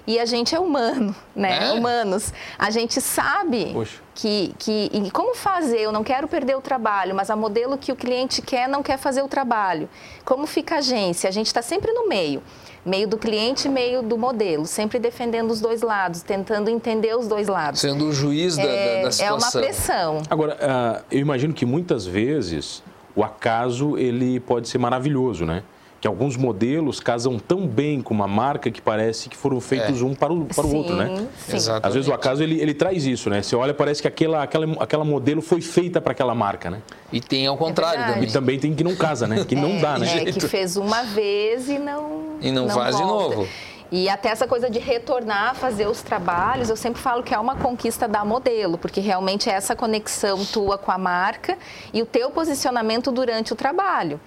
E 0.08 0.18
a 0.18 0.24
gente 0.24 0.54
é 0.54 0.58
humano, 0.58 1.14
né? 1.36 1.68
É. 1.68 1.72
Humanos. 1.72 2.32
A 2.58 2.70
gente 2.70 2.98
sabe 2.98 3.72
Poxa. 3.74 3.98
que, 4.14 4.54
que 4.58 4.90
e 4.90 5.10
como 5.10 5.34
fazer, 5.34 5.80
eu 5.80 5.92
não 5.92 6.02
quero 6.02 6.26
perder 6.26 6.56
o 6.56 6.62
trabalho, 6.62 7.14
mas 7.14 7.28
a 7.28 7.36
modelo 7.36 7.76
que 7.76 7.92
o 7.92 7.94
cliente 7.96 8.40
quer 8.40 8.66
não 8.70 8.82
quer 8.82 8.96
fazer 8.96 9.20
o 9.20 9.28
trabalho. 9.28 9.86
Como 10.24 10.46
fica 10.46 10.76
a 10.76 10.78
agência? 10.78 11.28
A 11.28 11.30
gente 11.30 11.48
está 11.48 11.60
sempre 11.60 11.92
no 11.92 12.08
meio. 12.08 12.42
Meio 12.86 13.06
do 13.06 13.18
cliente 13.18 13.68
e 13.68 13.70
meio 13.70 14.00
do 14.02 14.16
modelo, 14.16 14.64
sempre 14.64 14.98
defendendo 14.98 15.50
os 15.50 15.60
dois 15.60 15.82
lados, 15.82 16.22
tentando 16.22 16.70
entender 16.70 17.14
os 17.14 17.28
dois 17.28 17.46
lados. 17.46 17.78
Sendo 17.78 18.06
o 18.06 18.12
juiz 18.12 18.56
da, 18.56 18.62
da- 18.62 18.68
É, 18.70 19.02
da 19.02 19.08
é 19.08 19.10
situação. 19.10 19.36
uma 19.36 19.66
pressão. 19.66 20.22
Agora, 20.30 20.56
ah, 20.62 21.02
eu 21.10 21.18
imagino 21.18 21.52
que 21.52 21.66
muitas 21.66 22.06
vezes 22.06 22.82
o 23.14 23.22
acaso 23.22 23.98
ele 23.98 24.40
pode 24.40 24.70
ser 24.70 24.78
maravilhoso, 24.78 25.44
né? 25.44 25.62
Que 26.00 26.06
alguns 26.06 26.36
modelos 26.36 27.00
casam 27.00 27.38
tão 27.40 27.66
bem 27.66 28.00
com 28.00 28.14
uma 28.14 28.28
marca 28.28 28.70
que 28.70 28.80
parece 28.80 29.28
que 29.28 29.36
foram 29.36 29.60
feitos 29.60 30.00
É. 30.00 30.04
um 30.04 30.14
para 30.14 30.32
o, 30.32 30.44
para 30.44 30.64
o 30.64 30.74
outro, 30.76 30.94
né? 30.94 31.26
sim. 31.38 31.56
Exato. 31.56 31.84
Às 31.86 31.94
vezes 31.94 32.08
o 32.08 32.12
acaso 32.14 32.40
ele, 32.42 32.60
ele 32.60 32.72
traz 32.72 33.04
isso, 33.04 33.28
né? 33.28 33.42
Você 33.42 33.56
olha, 33.56 33.74
parece 33.74 34.00
que 34.00 34.06
aquela, 34.06 34.42
aquela, 34.44 34.66
aquela 34.80 35.04
modelo 35.04 35.42
foi 35.42 35.60
feita 35.60 36.00
para 36.00 36.12
aquela 36.12 36.36
marca, 36.36 36.70
né? 36.70 36.80
E 37.12 37.20
tem 37.20 37.48
ao 37.48 37.56
contrário 37.56 37.98
verdade. 38.04 38.26
E 38.26 38.32
também 38.32 38.58
tem 38.60 38.72
que 38.74 38.84
não 38.84 38.94
casa, 38.94 39.26
né? 39.26 39.44
Que 39.44 39.56
não 39.56 39.78
dá, 39.80 39.98
né? 39.98 40.22
É, 40.22 40.32
que 40.32 40.40
fez 40.40 40.76
uma 40.76 41.02
vez 41.02 41.68
e 41.68 41.78
não. 41.80 42.36
E 42.40 42.52
não 42.52 42.68
faz 42.68 42.96
de 42.96 43.02
volta. 43.02 43.36
novo. 43.36 43.48
E 43.90 44.08
até 44.08 44.28
essa 44.28 44.46
coisa 44.46 44.68
de 44.68 44.78
retornar 44.78 45.50
a 45.50 45.54
fazer 45.54 45.88
os 45.88 46.02
trabalhos, 46.02 46.68
eu 46.68 46.76
sempre 46.76 47.00
falo 47.00 47.22
que 47.22 47.34
é 47.34 47.38
uma 47.38 47.56
conquista 47.56 48.06
da 48.06 48.22
modelo, 48.24 48.76
porque 48.78 49.00
realmente 49.00 49.48
é 49.48 49.54
essa 49.54 49.74
conexão 49.74 50.44
tua 50.44 50.76
com 50.78 50.92
a 50.92 50.98
marca 50.98 51.56
e 51.92 52.02
o 52.02 52.06
teu 52.06 52.30
posicionamento 52.30 53.10
durante 53.10 53.52
o 53.52 53.56
trabalho. 53.56 54.20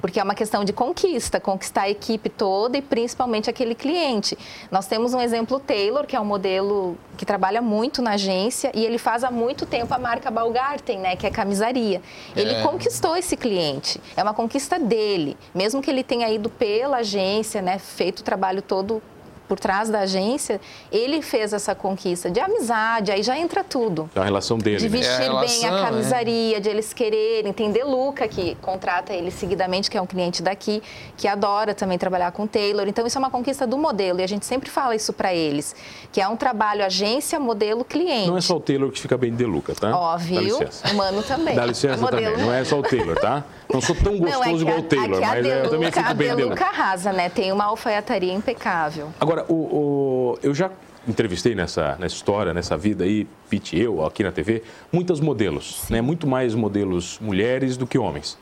Porque 0.00 0.18
é 0.18 0.22
uma 0.22 0.34
questão 0.34 0.64
de 0.64 0.72
conquista, 0.72 1.38
conquistar 1.38 1.82
a 1.82 1.90
equipe 1.90 2.28
toda 2.28 2.78
e 2.78 2.82
principalmente 2.82 3.50
aquele 3.50 3.74
cliente. 3.74 4.36
Nós 4.70 4.86
temos 4.86 5.12
um 5.14 5.20
exemplo, 5.20 5.60
Taylor, 5.60 6.06
que 6.06 6.16
é 6.16 6.20
um 6.20 6.24
modelo 6.24 6.96
que 7.16 7.26
trabalha 7.26 7.60
muito 7.60 8.00
na 8.00 8.12
agência 8.12 8.70
e 8.74 8.84
ele 8.84 8.98
faz 8.98 9.22
há 9.24 9.30
muito 9.30 9.66
tempo 9.66 9.92
a 9.92 9.98
marca 9.98 10.30
Balgarten, 10.30 10.98
né, 10.98 11.16
que 11.16 11.26
é 11.26 11.30
camisaria. 11.30 12.00
Ele 12.34 12.54
É. 12.54 12.62
conquistou 12.62 13.16
esse 13.16 13.36
cliente, 13.36 14.00
é 14.16 14.22
uma 14.22 14.32
conquista 14.34 14.78
dele. 14.78 15.36
Mesmo 15.54 15.82
que 15.82 15.90
ele 15.90 16.02
tenha 16.02 16.28
ido 16.30 16.48
pela 16.48 16.98
agência, 16.98 17.60
né, 17.60 17.78
feito 17.78 18.20
o 18.20 18.22
trabalho 18.22 18.62
todo 18.62 19.02
por 19.50 19.58
trás 19.58 19.90
da 19.90 20.00
agência, 20.02 20.60
ele 20.92 21.20
fez 21.20 21.52
essa 21.52 21.74
conquista 21.74 22.30
de 22.30 22.38
amizade, 22.38 23.10
aí 23.10 23.20
já 23.20 23.36
entra 23.36 23.64
tudo. 23.64 24.08
É 24.14 24.20
a 24.20 24.22
relação 24.22 24.56
dele, 24.56 24.76
De 24.76 24.84
né? 24.88 24.96
vestir 24.98 25.10
É 25.10 25.14
a 25.14 25.18
bem 25.18 25.28
relação, 25.28 25.68
a 25.68 25.72
né? 25.72 25.86
camisaria, 25.90 26.60
de 26.60 26.68
eles 26.68 26.92
quererem. 26.92 27.52
Tem 27.52 27.72
Deluca, 27.72 28.28
que 28.28 28.54
contrata 28.62 29.12
ele 29.12 29.32
seguidamente, 29.32 29.90
que 29.90 29.98
é 29.98 30.00
um 30.00 30.06
cliente 30.06 30.40
daqui, 30.40 30.80
que 31.16 31.26
adora 31.26 31.74
também 31.74 31.98
trabalhar 31.98 32.30
com 32.30 32.46
Taylor. 32.46 32.86
Então, 32.86 33.04
isso 33.08 33.18
é 33.18 33.20
uma 33.20 33.28
conquista 33.30 33.66
do 33.66 33.76
modelo. 33.76 34.20
E 34.20 34.22
a 34.22 34.26
gente 34.28 34.46
sempre 34.46 34.70
fala 34.70 34.94
isso 34.94 35.12
para 35.12 35.34
eles, 35.34 35.74
que 36.12 36.20
é 36.20 36.28
um 36.28 36.36
trabalho 36.36 36.84
agência, 36.84 37.40
modelo, 37.40 37.84
cliente. 37.84 38.28
Não 38.28 38.38
é 38.38 38.40
só 38.40 38.54
o 38.56 38.60
Taylor 38.60 38.88
que 38.92 39.00
fica 39.00 39.18
bem 39.18 39.34
de 39.34 39.44
Luca, 39.44 39.74
tá? 39.74 39.90
Ó, 39.98 40.16
Dá 40.16 40.40
licença. 40.40 40.88
Humano 40.92 41.24
também. 41.24 41.56
Dá 41.56 41.66
licença 41.66 42.00
Modelo- 42.00 42.22
também, 42.30 42.46
não 42.46 42.54
é 42.54 42.62
só 42.62 42.78
o 42.78 42.82
Taylor, 42.82 43.18
tá? 43.18 43.42
Não 43.72 43.80
sou 43.80 43.94
tão 43.96 44.16
Não, 44.16 44.28
é 44.28 44.32
gostoso 44.32 44.62
igual 44.62 44.76
a, 44.76 44.80
o 44.80 44.82
Taylor, 44.82 45.16
a 45.18 45.20
mas 45.20 45.46
é, 45.46 45.60
eu 45.60 45.62
também 45.64 45.70
Deluca, 45.80 45.92
fico 46.00 46.08
a 46.10 46.14
bem 46.14 46.30
de 46.30 46.36
Deluca 46.36 46.64
arrasa, 46.66 47.12
né? 47.12 47.28
Tem 47.28 47.52
uma 47.52 47.64
alfaiataria 47.64 48.32
impecável. 48.32 49.08
Agora, 49.20 49.44
o, 49.48 49.54
o- 49.54 50.38
eu 50.42 50.54
já 50.54 50.70
entrevistei 51.08 51.54
nessa, 51.54 51.96
nessa 51.98 52.14
história, 52.14 52.52
nessa 52.52 52.76
vida 52.76 53.04
aí, 53.04 53.26
Pete 53.48 53.76
e 53.76 53.80
eu, 53.80 54.04
aqui 54.04 54.22
na 54.22 54.30
TV, 54.32 54.62
muitas 54.92 55.20
modelos, 55.20 55.84
né? 55.88 56.00
Muito 56.00 56.26
mais 56.26 56.54
modelos 56.54 57.18
mulheres 57.20 57.76
do 57.76 57.86
que 57.86 57.98
homens. 57.98 58.38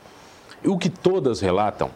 E 0.63 0.67
o 0.67 0.77
que 0.77 0.89
todas 0.89 1.39
relatam 1.39 1.89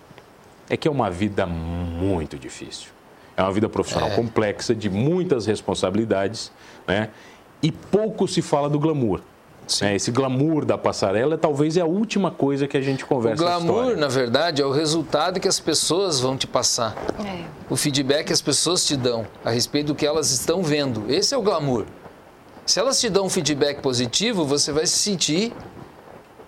é 0.70 0.78
que 0.78 0.88
é 0.88 0.92
uma 0.92 1.10
vida 1.10 1.46
muito 1.46 2.38
difícil. 2.38 2.90
É 3.36 3.42
uma 3.42 3.52
vida 3.52 3.68
profissional 3.68 4.10
É. 4.10 4.16
complexa, 4.16 4.74
de 4.76 4.90
muitas 4.90 5.46
responsabilidades, 5.46 6.52
né? 6.88 7.10
E 7.62 7.72
pouco 7.72 8.28
se 8.28 8.42
fala 8.42 8.70
do 8.70 8.80
glamour. 8.80 9.22
Né? 9.82 9.96
Esse 9.96 10.12
glamour 10.12 10.66
da 10.66 10.78
passarela 10.78 11.38
talvez 11.38 11.78
é 11.78 11.82
a 11.82 11.86
última 11.86 12.32
coisa 12.32 12.68
que 12.68 12.78
a 12.78 12.82
gente 12.82 13.04
O 13.04 13.08
conversa 13.08 13.44
na 13.44 13.50
glamour, 13.60 13.96
na 13.98 14.08
verdade, 14.08 14.62
é 14.62 14.66
o 14.66 14.72
resultado 14.72 15.40
que 15.40 15.48
as 15.48 15.60
pessoas 15.60 16.20
vão 16.20 16.38
te 16.38 16.46
passar. 16.48 16.96
É. 17.26 17.44
O 17.70 17.76
feedback 17.76 18.28
que 18.28 18.34
as 18.34 18.42
pessoas 18.42 18.86
te 18.86 18.96
dão 18.96 19.26
a 19.44 19.50
respeito 19.52 19.88
do 19.88 19.96
que 19.96 20.06
elas 20.06 20.32
estão 20.32 20.62
vendo. 20.62 21.06
Esse 21.12 21.34
é 21.34 21.38
o 21.38 21.42
glamour. 21.42 21.86
Se 22.66 22.80
elas 22.80 23.00
te 23.00 23.10
dão 23.10 23.26
um 23.26 23.30
feedback 23.30 23.82
positivo, 23.82 24.46
você 24.46 24.72
vai 24.72 24.86
se 24.86 24.98
sentir 24.98 25.52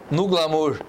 no 0.09 0.27
glamour. 0.27 0.79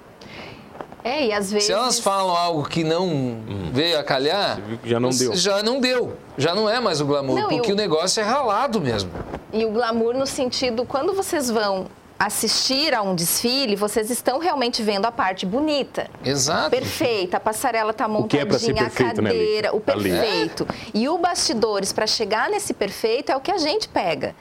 É, 1.02 1.26
e 1.26 1.32
às 1.32 1.52
vezes... 1.52 1.66
Se 1.66 1.72
elas 1.72 2.00
falam 2.00 2.36
algo 2.36 2.68
que 2.68 2.82
não 2.82 3.38
veio 3.72 3.98
a 3.98 4.02
calhar, 4.02 4.60
já 4.84 4.98
não 4.98 5.10
deu. 5.10 5.36
já 5.36 5.62
não 5.62 5.80
deu. 5.80 6.16
Já 6.36 6.52
não 6.54 6.68
é 6.68 6.80
mais 6.80 7.00
o 7.00 7.06
glamour, 7.06 7.38
Não, 7.42 7.48
porque 7.48 7.70
o- 7.70 7.74
o 7.74 7.76
negócio 7.76 8.20
é 8.20 8.24
ralado 8.24 8.80
mesmo. 8.80 9.10
E 9.52 9.64
o 9.64 9.70
glamour 9.70 10.14
no 10.14 10.26
sentido, 10.26 10.84
quando 10.84 11.12
vocês 11.14 11.48
vão 11.48 11.86
assistir 12.18 12.94
a 12.94 13.02
um 13.02 13.14
desfile, 13.14 13.76
vocês 13.76 14.10
estão 14.10 14.38
realmente 14.38 14.82
vendo 14.82 15.06
a 15.06 15.12
parte 15.12 15.44
bonita. 15.44 16.08
Exato. 16.24 16.70
Perfeita, 16.70 17.36
a 17.36 17.40
passarela 17.40 17.92
tá 17.92 18.06
O 18.06 18.24
que 18.24 18.38
é 18.38 18.44
montadinha, 18.44 18.82
a 18.82 18.84
perfeito, 18.84 19.22
né, 19.22 19.30
Lili? 19.30 19.44
cadeira, 19.44 19.76
o 19.76 19.82
Ali. 19.86 20.10
perfeito. 20.10 20.66
E 20.94 21.08
o 21.08 21.18
bastidores, 21.18 21.92
para 21.92 22.06
chegar 22.06 22.48
nesse 22.48 22.72
perfeito, 22.72 23.30
é 23.30 23.36
o 23.36 23.40
que 23.40 23.50
a 23.50 23.58
gente 23.58 23.88
pega. 23.88 24.34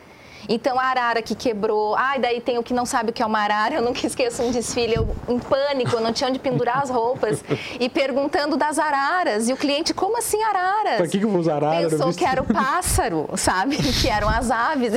Então, 0.47 0.79
a 0.79 0.83
arara 0.83 1.21
que 1.21 1.35
quebrou, 1.35 1.95
ai, 1.95 2.19
daí 2.19 2.39
tem 2.39 2.57
o 2.57 2.63
que 2.63 2.73
não 2.73 2.85
sabe 2.85 3.09
o 3.09 3.13
que 3.13 3.21
é 3.21 3.25
uma 3.25 3.39
arara, 3.39 3.75
eu 3.75 3.81
nunca 3.81 4.05
esqueço 4.05 4.43
um 4.43 4.51
desfile, 4.51 4.95
eu 4.95 5.15
em 5.27 5.39
pânico, 5.39 5.95
eu 5.95 6.01
não 6.01 6.13
tinha 6.13 6.29
onde 6.29 6.39
pendurar 6.39 6.81
as 6.81 6.89
roupas, 6.89 7.43
e 7.79 7.89
perguntando 7.89 8.55
das 8.55 8.77
araras, 8.77 9.49
e 9.49 9.53
o 9.53 9.57
cliente, 9.57 9.93
como 9.93 10.17
assim 10.17 10.41
araras? 10.43 10.97
Pra 10.97 11.07
que 11.07 11.17
que 11.19 11.25
eu 11.25 11.29
vou 11.29 11.39
usar 11.41 11.55
arara 11.55 11.89
Pensou 11.89 12.13
que 12.13 12.25
era 12.25 12.41
o 12.41 12.45
pássaro, 12.45 13.29
sabe? 13.35 13.77
Que 14.05 14.09
eram 14.09 14.29
as 14.29 14.51
aves. 14.51 14.93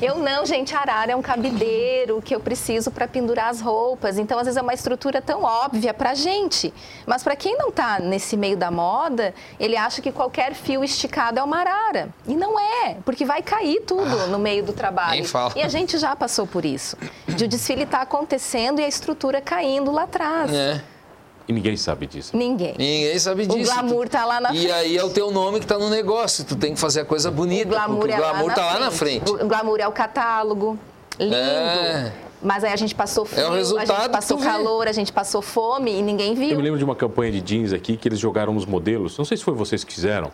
Eu 0.00 0.16
não, 0.16 0.46
gente, 0.46 0.74
arara 0.74 1.12
é 1.12 1.16
um 1.16 1.20
cabideiro 1.20 2.22
que 2.22 2.34
eu 2.34 2.40
preciso 2.40 2.90
para 2.90 3.08
pendurar 3.08 3.50
as 3.50 3.60
roupas. 3.60 4.18
Então, 4.18 4.38
às 4.38 4.44
vezes 4.46 4.56
é 4.56 4.62
uma 4.62 4.72
estrutura 4.72 5.20
tão 5.20 5.42
óbvia 5.42 5.92
para 5.92 6.14
gente, 6.14 6.72
mas 7.04 7.22
para 7.22 7.34
quem 7.34 7.56
não 7.58 7.68
está 7.68 7.98
nesse 7.98 8.36
meio 8.36 8.56
da 8.56 8.70
moda, 8.70 9.34
ele 9.58 9.76
acha 9.76 10.00
que 10.00 10.12
qualquer 10.12 10.54
fio 10.54 10.84
esticado 10.84 11.38
é 11.38 11.42
uma 11.42 11.58
arara. 11.58 12.08
E 12.26 12.34
não 12.34 12.58
é, 12.58 12.96
porque 13.04 13.24
vai 13.24 13.42
cair 13.42 13.80
tudo 13.80 14.28
no 14.28 14.38
meio 14.38 14.62
do 14.62 14.72
trabalho. 14.72 14.85
Fala. 15.24 15.52
E 15.56 15.62
a 15.62 15.68
gente 15.68 15.98
já 15.98 16.14
passou 16.14 16.46
por 16.46 16.64
isso. 16.64 16.96
De 17.28 17.44
o 17.44 17.48
desfile 17.48 17.82
estar 17.82 18.02
acontecendo 18.02 18.80
e 18.80 18.84
a 18.84 18.88
estrutura 18.88 19.40
caindo 19.40 19.90
lá 19.90 20.04
atrás. 20.04 20.52
É. 20.52 20.82
E 21.48 21.52
ninguém 21.52 21.76
sabe 21.76 22.06
disso. 22.06 22.36
Ninguém. 22.36 22.74
Ninguém 22.76 23.18
sabe 23.18 23.46
disso. 23.46 23.58
O 23.58 23.74
glamour 23.74 24.08
tá 24.08 24.24
lá 24.24 24.40
na 24.40 24.50
e 24.50 24.58
frente. 24.58 24.66
E 24.66 24.72
aí 24.72 24.96
é 24.96 25.04
o 25.04 25.10
teu 25.10 25.30
nome 25.30 25.60
que 25.60 25.66
tá 25.66 25.78
no 25.78 25.88
negócio. 25.88 26.44
Tu 26.44 26.56
tem 26.56 26.74
que 26.74 26.80
fazer 26.80 27.00
a 27.02 27.04
coisa 27.04 27.30
bonita. 27.30 27.68
O 27.68 27.70
glamour, 27.70 27.98
porque 27.98 28.14
é 28.14 28.16
o 28.16 28.20
glamour 28.20 28.48
lá 28.48 28.54
tá 28.54 28.62
na 28.62 28.72
lá 28.72 28.80
na 28.80 28.90
frente. 28.90 29.30
O 29.30 29.46
glamour 29.46 29.78
é 29.78 29.86
o 29.86 29.92
catálogo. 29.92 30.76
Lindo. 31.18 31.34
É. 31.34 32.12
Mas 32.42 32.62
aí 32.64 32.72
a 32.72 32.76
gente 32.76 32.94
passou 32.94 33.24
frio, 33.24 33.44
É 33.44 33.48
o 33.48 33.54
resultado 33.54 33.90
a 33.90 34.02
gente 34.02 34.10
passou 34.12 34.38
calor, 34.38 34.86
a 34.86 34.92
gente 34.92 35.12
passou 35.12 35.40
fome 35.40 35.90
e 35.90 36.02
ninguém 36.02 36.30
Eu 36.30 36.36
viu. 36.36 36.56
me 36.56 36.62
lembro 36.62 36.78
de 36.78 36.84
uma 36.84 36.94
campanha 36.94 37.32
de 37.32 37.40
jeans 37.40 37.72
aqui 37.72 37.96
que 37.96 38.06
eles 38.06 38.18
jogaram 38.18 38.54
os 38.54 38.66
modelos, 38.66 39.16
não 39.16 39.24
sei 39.24 39.36
se 39.36 39.42
foi 39.42 39.54
vocês 39.54 39.82
que 39.82 39.92
fizeram, 39.92 40.30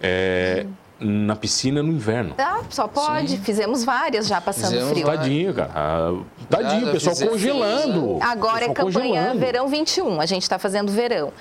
é, 0.00 0.66
na 1.00 1.34
piscina 1.34 1.82
no 1.82 1.90
inverno. 1.92 2.34
Ah, 2.38 2.60
só 2.68 2.86
pode. 2.86 3.38
Fizemos 3.38 3.82
várias 3.84 4.26
já 4.28 4.40
passando 4.40 4.72
Fizemos 4.72 4.90
frio. 4.90 5.06
Tadinho, 5.06 5.54
cara. 5.54 5.70
Ah, 5.74 6.14
Tadinho, 6.48 6.80
Já, 6.82 6.88
o 6.88 6.92
pessoal 6.92 7.16
congelando. 7.30 8.18
Agora 8.20 8.64
é 8.64 8.68
pessoal 8.68 8.74
campanha 8.74 9.08
congelando. 9.08 9.38
verão 9.40 9.68
21, 9.68 10.20
a 10.20 10.26
gente 10.26 10.42
está 10.42 10.58
fazendo 10.58 10.92
verão. 10.92 11.32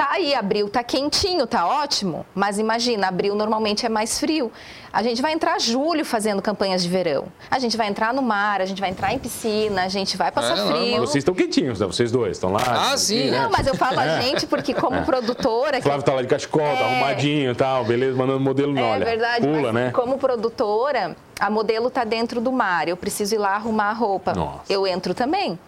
Tá 0.00 0.12
aí, 0.12 0.34
abril 0.34 0.66
tá 0.70 0.82
quentinho, 0.82 1.46
tá 1.46 1.66
ótimo, 1.66 2.24
mas 2.34 2.58
imagina, 2.58 3.06
abril 3.08 3.34
normalmente 3.34 3.84
é 3.84 3.88
mais 3.90 4.18
frio. 4.18 4.50
A 4.90 5.02
gente 5.02 5.20
vai 5.20 5.34
entrar 5.34 5.60
julho 5.60 6.06
fazendo 6.06 6.40
campanhas 6.40 6.82
de 6.82 6.88
verão. 6.88 7.26
A 7.50 7.58
gente 7.58 7.76
vai 7.76 7.86
entrar 7.86 8.14
no 8.14 8.22
mar, 8.22 8.62
a 8.62 8.64
gente 8.64 8.80
vai 8.80 8.88
entrar 8.88 9.12
em 9.12 9.18
piscina, 9.18 9.82
a 9.84 9.88
gente 9.88 10.16
vai 10.16 10.32
passar 10.32 10.54
É, 10.54 10.66
frio. 10.68 10.80
normal. 10.92 11.00
Vocês 11.00 11.16
estão 11.16 11.34
quentinhos, 11.34 11.80
né? 11.80 11.86
Vocês 11.86 12.10
dois 12.10 12.38
estão 12.38 12.50
lá. 12.50 12.62
Ah, 12.66 12.96
sim. 12.96 13.30
Não, 13.30 13.50
mas 13.50 13.66
eu 13.66 13.74
falo 13.76 14.00
a 14.00 14.06
gente 14.22 14.46
porque 14.46 14.72
como 14.72 15.04
produtora... 15.04 15.78
O 15.80 15.82
Flávio 15.82 16.02
tá 16.02 16.14
lá 16.14 16.22
de 16.22 16.28
cachecol, 16.28 16.62
tá 16.62 16.66
É. 16.80 16.84
arrumadinho 16.92 17.50
e 17.50 17.54
tal, 17.54 17.84
beleza, 17.84 18.16
mandando 18.16 18.40
modelo, 18.40 18.78
É 18.78 18.82
olha. 18.82 19.04
verdade, 19.04 19.46
Pula, 19.46 19.70
né? 19.70 19.90
como 19.90 20.16
produtora, 20.16 21.14
a 21.38 21.50
modelo 21.50 21.90
tá 21.90 22.04
dentro 22.04 22.40
do 22.40 22.50
mar, 22.50 22.88
eu 22.88 22.96
preciso 22.96 23.34
ir 23.34 23.38
lá 23.38 23.50
arrumar 23.54 23.90
a 23.90 23.92
roupa. 23.92 24.32
Nossa. 24.32 24.62
Eu 24.72 24.86
entro 24.86 25.12
também. 25.12 25.58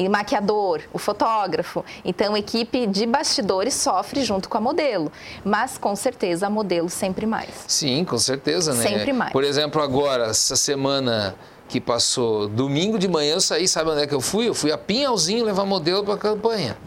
E 0.00 0.08
maquiador, 0.08 0.80
o 0.94 0.98
fotógrafo. 0.98 1.84
Então, 2.02 2.34
a 2.34 2.38
equipe 2.38 2.86
de 2.86 3.04
bastidores 3.04 3.74
sofre 3.74 4.24
junto 4.24 4.48
com 4.48 4.56
a 4.56 4.60
modelo. 4.60 5.12
Mas, 5.44 5.76
com 5.76 5.94
certeza, 5.94 6.46
a 6.46 6.50
modelo 6.50 6.88
sempre 6.88 7.26
mais. 7.26 7.50
Sim, 7.68 8.02
com 8.06 8.16
certeza, 8.16 8.72
né? 8.72 8.82
Sempre 8.82 9.12
mais. 9.12 9.30
Por 9.30 9.44
exemplo, 9.44 9.82
agora, 9.82 10.28
essa 10.28 10.56
semana 10.56 11.34
que 11.68 11.78
passou, 11.78 12.48
domingo 12.48 12.98
de 12.98 13.08
manhã 13.08 13.34
eu 13.34 13.42
saí, 13.42 13.68
sabe 13.68 13.90
onde 13.90 14.00
é 14.00 14.06
que 14.06 14.14
eu 14.14 14.22
fui? 14.22 14.48
Eu 14.48 14.54
fui 14.54 14.72
a 14.72 14.78
Pinhalzinho 14.78 15.44
levar 15.44 15.66
modelo 15.66 16.02
para 16.02 16.16
campanha. 16.16 16.78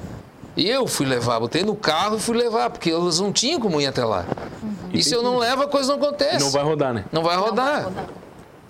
E 0.57 0.67
eu 0.67 0.87
fui 0.87 1.05
levar, 1.05 1.39
botei 1.39 1.61
no 1.63 1.75
carro 1.75 2.17
e 2.17 2.19
fui 2.19 2.35
levar, 2.35 2.71
porque 2.71 2.89
eles 2.89 3.19
não 3.19 3.31
tinham 3.31 3.59
como 3.59 3.79
ir 3.79 3.85
até 3.85 4.03
lá. 4.03 4.25
E 4.91 5.03
se 5.03 5.13
eu 5.13 5.21
não 5.21 5.37
levo, 5.37 5.61
a 5.61 5.67
coisa 5.67 5.95
não 5.95 6.03
acontece. 6.03 6.37
E 6.37 6.39
não 6.39 6.49
vai 6.49 6.63
rodar, 6.63 6.91
né? 6.95 7.05
Não 7.11 7.21
vai 7.21 7.35
Não 7.35 7.43
rodar. 7.43 7.73
vai 7.73 7.83
rodar. 7.83 8.05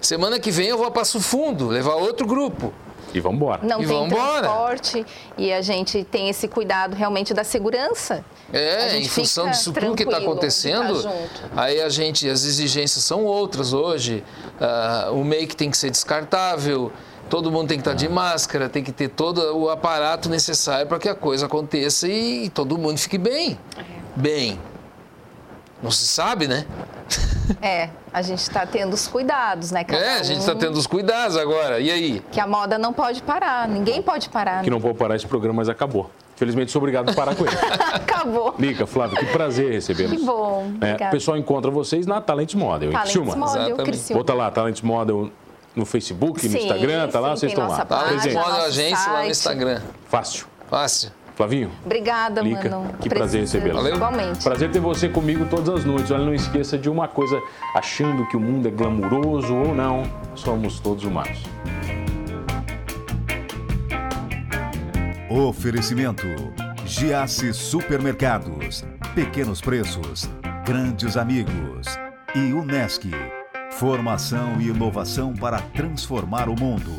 Semana 0.02 0.38
que 0.38 0.52
vem 0.52 0.68
eu 0.68 0.78
vou 0.78 0.86
a 0.86 0.92
Passo 0.92 1.22
Fundo, 1.22 1.70
levar 1.70 1.96
outro 1.96 2.28
grupo. 2.28 2.74
E 3.14 3.20
vamos 3.20 3.38
embora. 3.38 3.62
Não 3.64 3.82
E 3.82 3.86
tem 3.86 3.96
vambora. 3.96 4.42
transporte 4.42 5.06
e 5.38 5.54
a 5.54 5.62
gente 5.62 6.04
tem 6.04 6.30
esse 6.30 6.48
cuidado 6.48 6.96
realmente 6.96 7.34
da 7.34 7.44
segurança. 7.44 8.26
É, 8.52 8.98
em 8.98 9.08
função 9.08 9.50
disso 9.50 9.72
tudo 9.72 9.96
que 9.96 10.04
está 10.04 10.18
acontecendo, 10.18 11.08
aí 11.56 11.82
a 11.82 11.90
gente, 11.90 12.28
as 12.30 12.44
exigências 12.44 13.04
são 13.04 13.24
outras 13.26 13.74
hoje. 13.74 14.24
Ah, 14.60 15.10
o 15.12 15.24
make 15.24 15.56
tem 15.56 15.70
que 15.70 15.78
ser 15.78 15.90
descartável, 15.90 16.92
todo 17.30 17.52
mundo 17.52 17.68
tem 17.70 17.78
que 17.78 17.82
estar 17.82 17.94
de 17.94 18.10
máscara, 18.10 18.68
tem 18.70 18.84
que 18.84 18.92
ter 18.92 19.10
todo 19.10 19.58
o 19.58 19.70
aparato 19.70 20.30
necessário 20.30 20.88
para 20.88 21.00
que 21.00 21.10
a 21.10 21.16
coisa 21.16 21.46
aconteça 21.46 22.08
e 22.08 22.50
todo 22.50 22.78
mundo 22.78 22.98
fique 22.98 23.18
bem. 23.18 23.58
É. 23.78 23.84
Bem. 24.16 24.60
Não 25.84 25.92
se 25.92 26.08
sabe, 26.08 26.48
né? 26.48 26.66
É, 27.62 27.90
a 28.14 28.22
gente 28.22 28.40
está 28.40 28.66
tendo 28.66 28.94
os 28.94 29.06
cuidados, 29.06 29.70
né? 29.70 29.84
Cada 29.84 30.02
É, 30.02 30.20
a 30.20 30.24
gente 30.24 30.40
está 30.40 30.54
um- 30.54 30.58
tendo 30.58 30.78
os 30.78 30.88
cuidados 30.88 31.36
agora. 31.36 31.78
E 31.82 31.92
aí? 31.92 32.22
Que 32.32 32.40
a 32.40 32.48
moda 32.48 32.78
não 32.78 32.94
pode 32.94 33.22
parar, 33.22 33.68
ninguém 33.68 34.02
pode 34.02 34.30
parar. 34.30 34.64
Que 34.64 34.70
não 34.70 34.80
vou 34.80 34.96
parar 34.96 35.18
esse 35.18 35.28
programa, 35.28 35.58
mas 35.58 35.68
acabou. 35.68 36.10
Felizmente, 36.38 36.72
sou 36.72 36.80
obrigado 36.82 37.08
por 37.08 37.16
parar 37.16 37.36
com 37.36 37.46
ele. 37.46 37.56
Acabou. 37.94 38.56
Lica, 38.58 38.88
Flávio, 38.88 39.18
que 39.18 39.26
prazer 39.26 39.74
recebê-los. 39.74 40.18
Que 40.18 40.26
bom. 40.26 40.72
É, 40.80 41.08
o 41.08 41.12
pessoal 41.12 41.38
encontra 41.38 41.70
vocês 41.70 42.08
na 42.08 42.22
Talents 42.22 42.56
Model, 42.56 42.90
em 42.90 42.94
Talents 42.94 43.12
Criciúma. 43.14 43.36
Model, 43.36 43.62
Exatamente. 43.68 43.84
Criciúma. 43.84 44.20
Bota 44.24 44.34
lá, 44.34 44.50
Talents 44.50 44.82
Model 44.82 45.30
no 45.76 45.86
Facebook, 45.86 46.46
no 46.48 46.52
Sim, 46.52 46.64
Instagram, 46.64 47.10
tá 47.10 47.20
lá, 47.20 47.36
sim, 47.36 47.42
vocês 47.42 47.54
tem 47.54 47.62
estão 47.64 47.78
lá. 47.78 47.86
Tá, 47.86 47.86
página, 47.86 48.34
nosso 48.34 48.50
Moda 48.52 48.64
Agência 48.64 49.12
lá 49.12 49.24
no. 49.24 49.30
Instagram. 49.30 49.82
Fácil. 50.08 50.46
Fácil. 50.70 51.12
Flavinho, 51.36 51.72
Obrigada, 51.84 52.42
Lica, 52.42 52.70
mano. 52.70 52.94
que 53.00 53.10
prazer. 53.10 53.46
Valeu. 53.48 53.96
Igualmente. 53.96 54.44
prazer 54.44 54.72
ter 54.72 54.80
você 54.80 55.10
comigo 55.10 55.46
todas 55.50 55.70
as 55.70 55.86
noites. 55.86 56.12
Olha, 56.12 56.26
não 56.26 56.34
esqueça 56.34 56.78
de 56.78 56.90
uma 56.90 57.08
coisa, 57.08 57.42
achando 57.76 58.28
que 58.28 58.38
o 58.38 58.40
mundo 58.40 58.68
é 58.68 58.72
glamuroso 58.72 59.56
ou 59.56 59.74
não, 59.74 60.04
somos 60.36 60.80
todos 60.80 61.04
humanos. 61.04 61.42
Oferecimento: 65.30 66.28
Giasse 66.86 67.54
Supermercados. 67.54 68.84
Pequenos 69.16 69.62
preços, 69.62 70.30
grandes 70.66 71.18
amigos. 71.18 71.88
E 72.36 72.54
Unesc. 72.54 73.10
Formação 73.72 74.62
e 74.62 74.68
inovação 74.70 75.34
para 75.34 75.60
transformar 75.60 76.48
o 76.48 76.56
mundo. 76.60 76.92